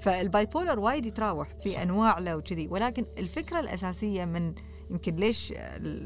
[0.00, 1.80] فال bipolar وايد يتراوح في صح.
[1.80, 4.54] أنواع له وكذي ولكن الفكرة الأساسية من
[4.90, 5.52] يمكن ليش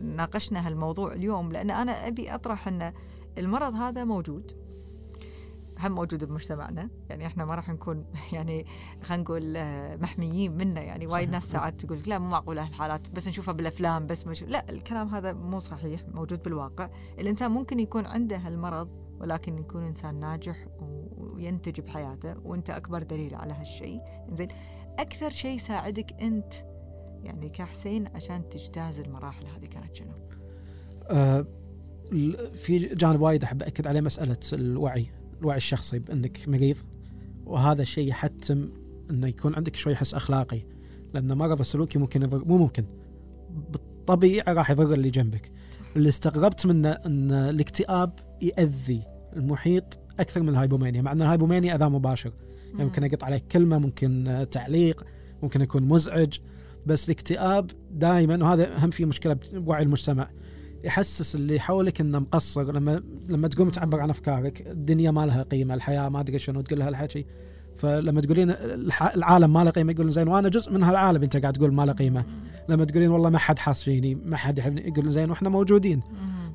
[0.03, 2.93] ناقشنا هالموضوع اليوم لأن أنا أبي أطرح إن
[3.39, 4.57] المرض هذا موجود.
[5.81, 6.89] هم موجود بمجتمعنا.
[7.11, 8.67] يعني إحنا ما راح نكون يعني
[9.03, 10.81] خلينا نقول آه، محميين منه.
[10.81, 11.31] يعني وايد.
[11.31, 13.11] ناس ساعات تقول لا مو معقوله هالحالات.
[13.11, 16.89] بس نشوفها بالأفلام بس مش لا الكلام هذا مو صحيح موجود بالواقع.
[17.19, 18.89] الإنسان ممكن يكون عنده هالمرض
[19.21, 20.57] ولكن يكون إنسان ناجح
[21.41, 24.01] وينتج بحياته وأنت أكبر دليل على هالشيء.
[24.33, 24.49] زين
[24.99, 26.55] أكثر شيء يساعدك أنت
[27.25, 30.13] يعني كحسين عشان تجتاز المراحل هذه كانت شنو؟
[31.11, 31.47] آه
[32.55, 35.07] في جانب وايد أحب اكد عليه مسألة الوعي
[35.41, 36.77] الوعي الشخصي بأنك مريض
[37.47, 38.69] وهذا الشيء يحتم
[39.11, 40.61] إنه يكون عندك شوي حس أخلاقي
[41.15, 42.85] لأن مرض السلوكي ممكن يضر مو ممكن
[43.51, 45.51] بالطبيعه راح يضر اللي جنبك.
[45.97, 49.03] اللي استغربت منه إن الاكتئاب يأذي
[49.37, 52.33] المحيط أكثر من الهايبومانيا مع إن الهايبومانيا اذى مباشر.
[52.73, 55.05] يعني ممكن اقط عليك كلمة ممكن آه، تعليق
[55.43, 56.39] ممكن يكون مزعج
[56.87, 60.29] بس الاكتئاب دائما وهذا هم في مشكلة بوعي المجتمع.
[60.85, 65.75] يحسس اللي حولك إنه مقصر لما لما تقوم تعبر عن أفكارك الدنيا ما لها قيمة
[65.75, 67.27] الحياة ما أدري شنو تقول لها الحكي.
[67.77, 68.51] فلما تقولين
[69.15, 71.93] العالم ما له قيمة يقول زين وأنا جزء من هالعالم أنت قاعد تقول ما له
[71.93, 72.25] قيمة.
[72.69, 76.03] لما تقولين والله ما حد حاس فيني ما حد يحبني يقول زين وإحنا موجودين.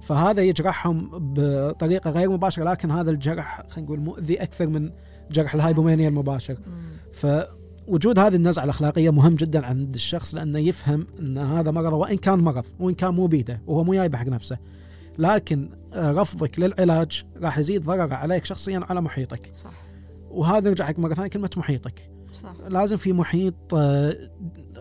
[0.02, 4.92] فهذا يجرحهم بطريقة غير مباشرة لكن هذا الجرح خلينا نقول مؤذي أكثر من
[5.32, 6.58] جرح الهايبومانيا المباشر.
[7.14, 12.40] فوجود هذه النزعة الأخلاقية مهم جدا عند الشخص لأنه يفهم أن هذا مرض وإن كان
[12.40, 14.58] مرض وإن كان مو بيده وهو مو جايبه حق نفسه.
[15.18, 19.52] لكن رفضك للعلاج راح يزيد ضرره عليك شخصيا على محيطك.
[19.56, 19.72] صح.
[20.30, 22.12] وهذا يرجع حق مرة ثانية كلمة محيطك.
[22.34, 22.54] صح.
[22.68, 24.18] لازم في محيط آه،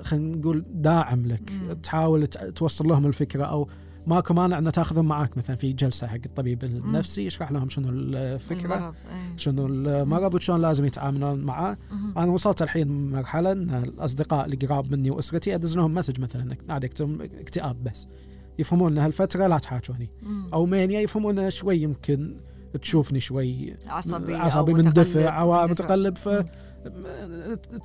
[0.02, 1.52] خلينا نقول داعم لك.
[1.52, 1.72] مم.
[1.72, 3.68] تحاول توصل لهم الفكرة أو
[4.06, 8.74] ماكو مانع ان تاخذهم معاك مثلا في جلسة حق الطبيب النفسي يشرح لهم شنو الفكرة
[8.74, 9.36] المرض إيه.
[9.36, 11.76] شنو المرض وشلون لازم يتعاملون معاه.
[12.16, 17.20] أنا وصلت الحين مرحلة إن الأصدقاء اللي قراب مني وأسرتي ادز لهم مسج مثلا اكتب
[17.20, 18.06] اكتئاب بس
[18.58, 20.10] يفهمون إن هالفترة لا تحاجوني.
[20.52, 22.36] أو مانيا يفهمون شوي يمكن
[22.82, 25.66] تشوفني شوي عصبي عصبي مندفع أو.
[25.66, 26.28] متقلب ف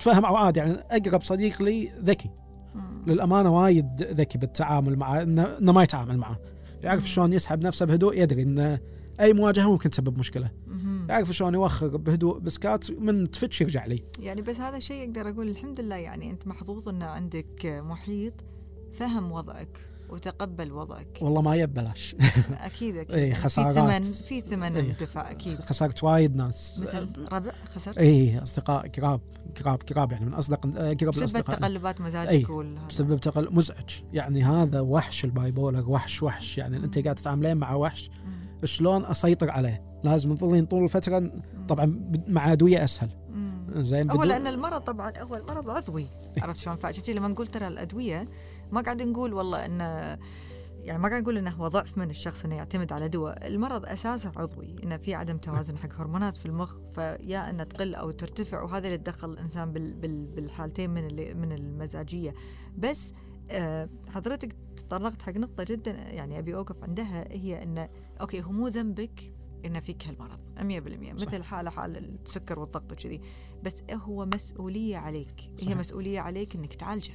[0.00, 2.30] تفهم أو عادي يعني أقرب صديق لي ذكي.
[3.06, 6.38] للأمانة وايد ذكي بالتعامل معه انه إنه ما يتعامل معه
[6.82, 7.08] يعرف.
[7.08, 8.78] شلون يسحب نفسه بهدوء يدري ان
[9.20, 10.50] أي مواجهة ممكن تسبب مشكلة.
[11.08, 15.48] يعرف شلون يوخر بهدوء بسكات من تفتش يرجع لي يعني بس هذا الشيء أقدر أقول
[15.48, 18.34] الحمد لله يعني أنت محظوظ ان عندك محيط
[18.92, 19.80] فهم وضعك
[20.12, 22.16] وتقبل وضعك والله ما يب بلاش
[22.60, 23.74] أكيد أكيد إيه، يعني في خسارات.
[23.74, 24.90] ثمن في ثمن إيه.
[24.90, 29.20] الدفاع أكيد خسرت وايد ناس مثل ربع خسرت اي أصدقاء قراب
[29.62, 32.76] قراب قراب يعني من أصدق آه، قرب بسبب الأصدقاء تقلبات مزاجك إيه.
[32.88, 37.74] بسبب تقلب مزاجك يعني هذا وحش ال bipolar وحش وحش يعني أنت قاعد تتعاملين مع
[37.74, 38.10] وحش.
[38.64, 41.32] شلون أسيطر عليه لازم تظلين طول الفترة.
[41.68, 43.10] طبعا مع ادويه أسهل.
[43.76, 46.42] زين هو لأن المرض طبعا هو المرض عضوي إيه.
[46.42, 48.28] عرفت شلون فعشان لما نقول ترى الأدوية
[48.72, 50.18] ما قاعد نقول والله انه
[50.84, 54.32] يعني ما قاعد نقول انه هو ضعف من الشخص إنه يعتمد على دواء، المرض أساسه
[54.36, 58.86] عضوي، إنه في عدم توازن حق هرمونات في المخ فيا إنها تقل أو ترتفع وهذا
[58.86, 62.34] اللي تدخل الإنسان بال بال بالحالتين من من المزاجية،
[62.78, 63.12] بس
[63.50, 67.88] آه حضرتك تطرقت حق نقطة جدا يعني أبي أوقف عندها هي انه
[68.20, 71.26] أوكي هو مو ذنبك ان فيك هالمرض 100% صح.
[71.26, 73.20] مثل حاله حال السكر والضغط وكذي.
[73.62, 75.40] بس هو مسؤولية عليك.
[75.40, 75.76] هي صحيح.
[75.76, 77.12] مسؤولية عليك إنك تعالجه.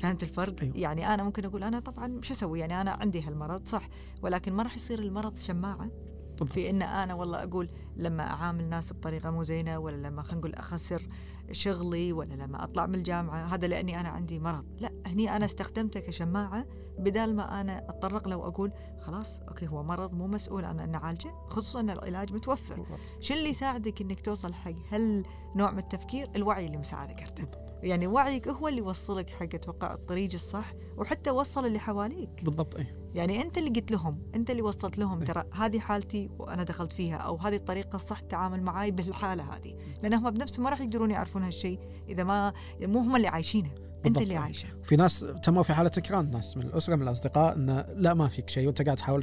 [0.00, 0.76] فهمت الفرق؟ أيوة.
[0.76, 3.88] يعني أنا ممكن أقول أنا طبعا شو أسوي؟ يعني أنا عندي هالمرض صح
[4.22, 5.90] ولكن ما راح يصير المرض شماعة
[6.30, 6.52] بالضبط.
[6.52, 10.54] في إن أنا والله أقول لما أعامل ناس بطريقة مو زينة ولا لما خلينا نقول
[10.54, 11.08] أخسر
[11.52, 16.00] شغلي ولا لما أطلع من الجامعة هذا لأني أنا عندي مرض، لا هني أنا استخدمته
[16.00, 16.66] كشماعة
[16.98, 21.34] بدال ما أنا أتطرق له وأقول خلاص أوكي هو مرض مو مسؤول عن ان نعالجه
[21.48, 22.86] خصوصا ان العلاج متوفر.
[23.20, 27.69] شو اللي يساعدك إنك توصل حق هالنوع من التفكير؟ الوعي اللي مساعدك ارتب.
[27.82, 32.44] يعني وعيك هو اللي يوصلك حق أتوقع الطريق الصح وحتى وصل اللي حواليك.
[32.44, 35.26] بالضبط اي يعني أنت اللي قلت لهم أنت اللي وصلت لهم إيه.
[35.26, 40.14] ترى هذه حالتي وأنا دخلت فيها أو هذه الطريقة الصح التعامل معاي بالحالة هذه لأن
[40.14, 43.70] هم بنفسهم ما راح يقدرون يعرفون هالشيء إذا ما مو هم اللي عايشينه
[44.06, 44.18] أنت.
[44.18, 48.14] اللي عايشه في ناس تموا في حالة تكران ناس من الأسرة من الأصدقاء انه لا
[48.14, 49.22] ما فيك شيء وأنت قاعد تحاول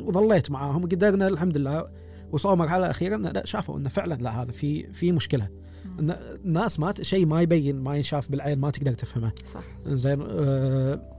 [0.00, 1.90] وظليت معاهم وقدرنا الحمد لله
[2.32, 5.48] وصلوا مرحلة أخيرة انه لا شافوا انه فعلا لا هذا في في مشكلة
[6.44, 9.32] الناس ما شيء ما يبين ما ينشاف بالعين ما تقدر تفهمه.
[9.54, 9.62] صح.
[9.86, 11.16] زين آه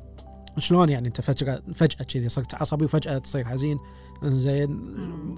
[0.58, 3.78] شلون يعني انت فجأة فجأة كذي صرت عصبي وفجأة تصير حزين؟
[4.24, 4.72] زين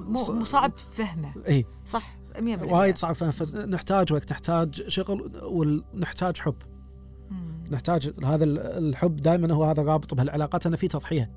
[0.07, 1.31] مو صعب فهمه.
[1.47, 1.65] إي.
[1.85, 6.55] صح 100% وايد صعب فهم فز- نحتاج وقت نحتاج شغل ونحتاج حب.
[7.31, 7.63] مم.
[7.71, 11.31] نحتاج هذا ال- الحب دائما هو هذا الرابط بهالعلاقات انه في تضحية.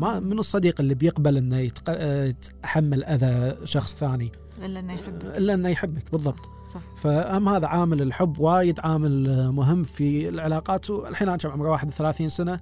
[0.00, 5.24] ما من الصديق اللي بيقبل إنه آه، يتحمل أذى شخص ثاني إلا إنه يحبك.
[5.24, 6.48] إلا إنه يحبك بالضبط.
[6.74, 6.80] صح.
[6.96, 10.90] فأهم هذا عامل الحب وايد عامل مهم في العلاقات.
[10.90, 12.60] والحين أنا كم عمري 31 سنة.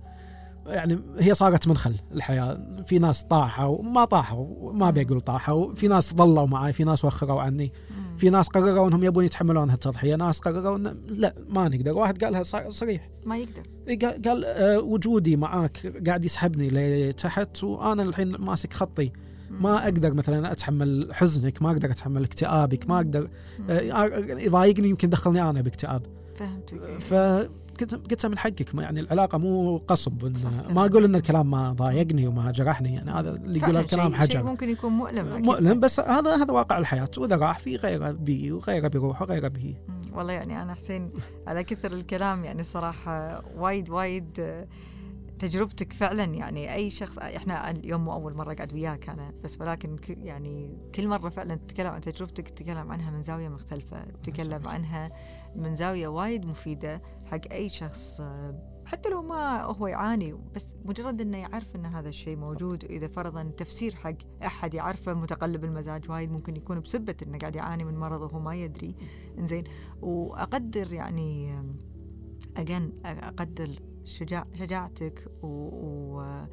[0.66, 2.82] يعني هي صارت منخل الحياة.
[2.87, 5.74] في ناس طاحوا وما طاحوا ما بيقول طاحوا.
[5.74, 7.72] في ناس ظلوا معي في ناس وخروا عني.
[8.18, 10.16] في ناس قرروا إنهم يبون يتحملون هالتضحية.
[10.16, 11.92] ناس قرروا إن لا ما نقدر.
[11.92, 13.08] واحد قالها صريح.
[13.26, 14.28] ما يقدر.
[14.30, 19.12] قال, آه، وجودي معاك قاعد يسحبني لتحت وأنا الحين ماسك خطي.
[19.50, 23.70] ما أقدر مثلا أتحمل حزنك ما أقدر أتحمل اكتئابك ما أقدر مم.
[23.70, 26.02] آه، يضايقني يمكن دخلني أنا باكتئاب
[26.34, 30.34] فهمتك فقلت قلت من حقك يعني العلاقة مو قصب إن.
[30.74, 34.42] ما أقول إن الكلام ما ضايقني وما جرحني يعني هذا اللي يقول الكلام شيء حجر
[34.42, 35.44] ممكن يكون مؤلم أكيد.
[35.44, 39.76] مؤلم بس هذا هذا واقع الحياة وإذا راح في غيره بي وغيره بيروح وغيره بي
[39.88, 40.18] مم.
[40.18, 41.11] والله يعني أنا حسين
[41.46, 44.66] على كثر الكلام يعني صراحة وايد وايد آه،
[45.38, 49.96] تجربتك فعلا يعني أي شخص إحنا اليوم مو أول مرة قاعد وياك أنا بس ولكن
[50.09, 55.11] يعني كل مرة فعلا تتكلم عن تجربتك تتكلم عنها من زاوية مختلفة تتكلم عنها
[55.57, 58.22] من زاوية وايد مفيدة حق أي شخص
[58.87, 63.53] حتى لو ما هو يعاني بس مجرد إنه يعرف إن هذا الشيء موجود وإذا فرضا
[63.57, 68.20] تفسير حق أحد يعرفه متقلب المزاج وايد ممكن يكون بسبة إنه قاعد يعاني من مرض
[68.20, 68.94] وهو ما يدري.
[69.38, 69.64] إنزين
[70.03, 71.55] وأقدر يعني
[72.57, 73.70] اجين أقدر
[74.08, 76.46] شجاع شجاعتك و, و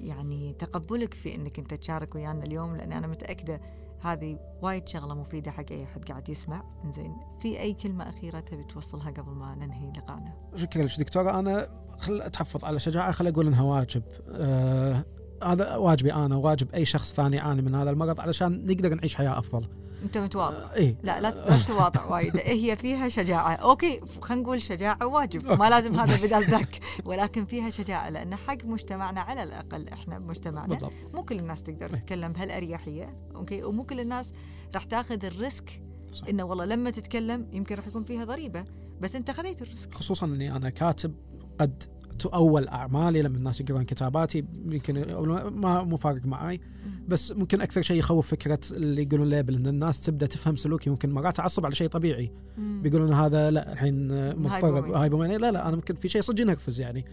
[0.00, 3.60] يعني تقبلك في إنك أنت تشارك ويانا اليوم لأن أنا متأكدة
[4.00, 6.64] هذه وايد شغلة مفيدة حق أي احد قاعد يسمع.
[6.90, 11.68] زين في أي كلمة أخيرة تبي توصلها قبل ما ننهي لقائنا؟ شكرا لك دكتوره أنا
[11.98, 14.02] خل أتحفظ على شجاعة خل أقول إنها واجب.
[14.28, 15.04] آه
[15.44, 19.38] هذا واجبي أنا واجب أي شخص ثاني يعاني من هذا المرض علشان نقدر نعيش حياة
[19.38, 19.68] أفضل.
[20.02, 20.72] أنت متواضع.
[20.74, 20.96] إيه.
[21.02, 22.36] لا لا تتواضع وايد.
[22.36, 23.52] هي فيها شجاعة.
[23.54, 25.60] أوكي خلينا نقول شجاعة واجب.
[25.60, 26.80] ما لازم هذا بدال ذاك.
[27.04, 30.92] ولكن فيها شجاعة لأن حق مجتمعنا على الأقل إحنا بمجتمعنا بالضبط.
[31.14, 32.00] مو كل الناس تقدر إيه.
[32.00, 33.16] تتكلم بهالأريحية.
[33.34, 34.32] أوكي؟ ومو كل الناس
[34.74, 35.82] راح تاخذ ال risk
[36.12, 36.26] صح.
[36.28, 38.64] إنه والله لما تتكلم يمكن راح يكون فيها ضريبة.
[39.00, 39.94] بس أنت خذيت ال risk.
[39.94, 41.14] خصوصا إني أنا كاتب
[41.60, 41.82] قد
[42.18, 45.14] تؤول أعمالي لما الناس يقرون كتاباتي يمكن
[45.50, 46.60] ما مو فارق معي
[47.08, 50.90] بس ممكن أكثر شيء يخوف فكرة اللي يقولون label ان الناس تبدأ تفهم سلوكي.
[50.90, 52.32] ممكن مرات تعصب على شيء طبيعي.
[52.58, 54.98] بيقولون هذا لا الحين مضطرب hypomania.
[54.98, 57.04] hypomania لا لا أنا ممكن في شيء صدق ينرفز يعني.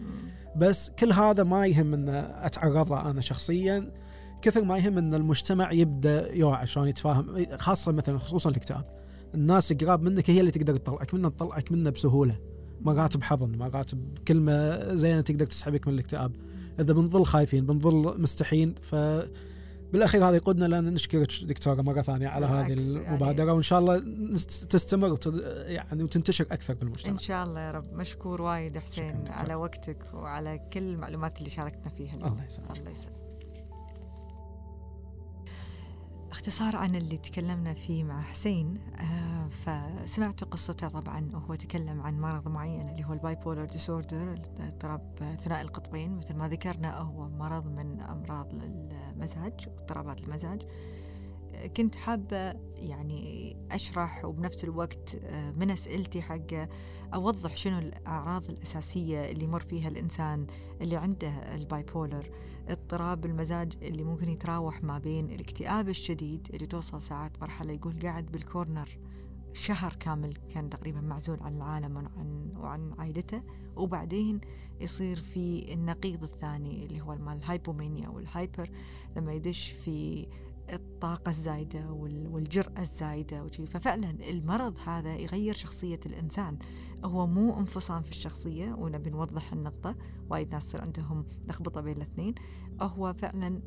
[0.56, 2.08] بس كل هذا ما يهم إن
[2.42, 3.92] أتعرض له أنا شخصيا.
[4.42, 8.84] كثر ما يهم إن المجتمع يبدأ يوعى شلون يتفاهم خاصة مثلا خصوصا الاكتئاب
[9.34, 12.38] الناس القراب منك هي اللي تقدر تطلعك منه تطلعك منه بسهولة.
[12.80, 16.32] مرات بحضن مرات بكلمه زينة تقدر تسحبك من الاكتئاب.
[16.80, 18.94] إذا بنظل خايفين بنظل مستحين ف
[19.92, 23.98] بالأخير هذا يقودنا لأن نشكرك دكتورة مرة ثانية على هذه يعني- المبادرة وإن شاء الله
[24.70, 25.26] تستمر وت-
[25.66, 27.12] يعني وتنتشر أكثر بالمجتمع.
[27.12, 27.94] إن شاء الله يا رب.
[27.94, 29.24] مشكور وايد حسين.
[29.28, 32.32] على وقتك وعلى كل المعلومات اللي شاركتنا فيها اليوم.
[32.32, 33.25] الله يسلمك الله يسلمك
[36.30, 42.48] اختصار عن اللي تكلمنا فيه مع حسين آه فسمعت قصته طبعا وهو تكلم عن مرض
[42.48, 48.00] معين اللي هو ال bipolar disorder اضطراب ثنائي القطبين مثل ما ذكرنا هو مرض من
[48.00, 50.66] أمراض المزاج اضطرابات المزاج.
[51.76, 56.68] كنت حابة يعني أشرح وبنفس الوقت آه، من أسئلتي حقه
[57.14, 60.46] أوضح شنو الأعراض الأساسية اللي يمر فيها الإنسان
[60.80, 62.30] اللي عنده ال bipolar
[62.68, 68.26] اضطراب المزاج اللي ممكن يتراوح ما بين الاكتئاب الشديد اللي توصل ساعات مرحلة يقول قاعد
[68.26, 68.98] بال corner
[69.52, 73.42] شهر كامل كان تقريبا معزول عن العالم وعن وعن عائلته
[73.76, 74.40] وبعدين
[74.80, 78.70] يصير في النقيض الثاني اللي هو مال ال hypomania وال hyper
[79.16, 80.26] لما يدش في
[80.72, 83.66] الطاقة الزايدة وال- والجرأة الزايدة وشي.
[83.66, 86.58] ففعلا المرض هذا يغير شخصية الإنسان.
[87.04, 89.94] هو مو انفصام في الشخصية ونبي نوضح النقطة.
[90.30, 92.34] وايد ناس تصير عندهم لخبطة بين الاثنين.
[92.80, 93.60] هو فعلا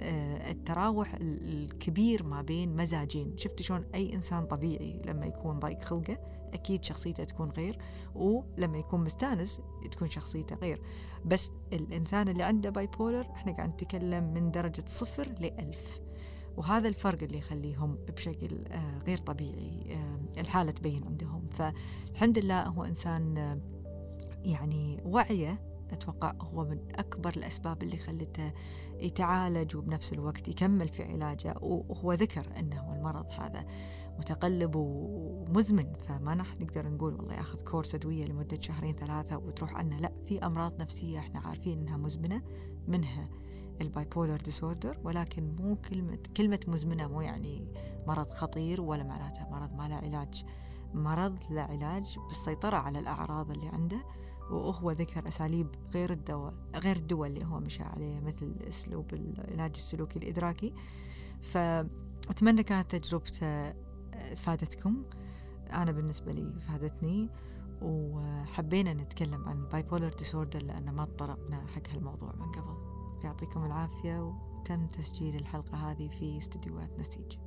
[0.00, 3.36] آه، التراوح ال- الكبير ما بين مزاجين.
[3.36, 6.18] شفت شلون أي إنسان طبيعي لما يكون ضايق خلقه
[6.54, 7.78] أكيد شخصيته تكون غير.
[8.14, 10.82] ولما يكون مستانس تكون شخصيته غير.
[11.24, 15.98] بس الإنسان اللي عنده bipolar إحنا قاعد نتكلم من درجة صفر لألف.
[16.56, 21.48] وهذا الفرق اللي يخليهم بشكل آه، غير طبيعي آه، الحالة تبين عندهم.
[21.48, 23.60] فالحمد لله هو إنسان آه،
[24.44, 28.52] يعني وعيه أتوقع هو من أكبر الأسباب اللي خلته
[29.00, 33.66] يتعالج وبنفس الوقت يكمل في علاجه وهو ذكر أنه المرض هذا
[34.18, 35.92] متقلب ومزمن.
[36.08, 39.98] فما راح نقدر نقول والله ياخذ course أدوية لمدة شهرين ثلاثة وتروح عنه.
[40.00, 42.42] لا في أمراض نفسية إحنا عارفين أنها مزمنة
[42.88, 43.28] منها.
[43.80, 47.66] ال bipolar disorder ولكن مو كلمة كلمة مزمنة مو يعني
[48.06, 50.44] مرض خطير ولا معناتها مرض ما له علاج.
[50.94, 54.02] مرض له علاج بالسيطرة على الأعراض اللي عنده
[54.50, 60.18] وهو ذكر أساليب غير الدواء غير الدواء اللي هو مشى عليه مثل أسلوب العلاج السلوكي
[60.18, 60.74] الإدراكي.
[61.40, 63.72] فأتمنى كانت تجربته
[64.34, 65.04] فادتكم.
[65.72, 67.28] أنا بالنسبة لي فادتني
[67.82, 72.91] وحبينا نتكلم عن bipolar disorder لأن ما تطرقنا حق هالموضوع من قبل.
[73.24, 77.38] يعطيكم العافية وتم تسجيل الحلقة هذه في استديوهات نسيج.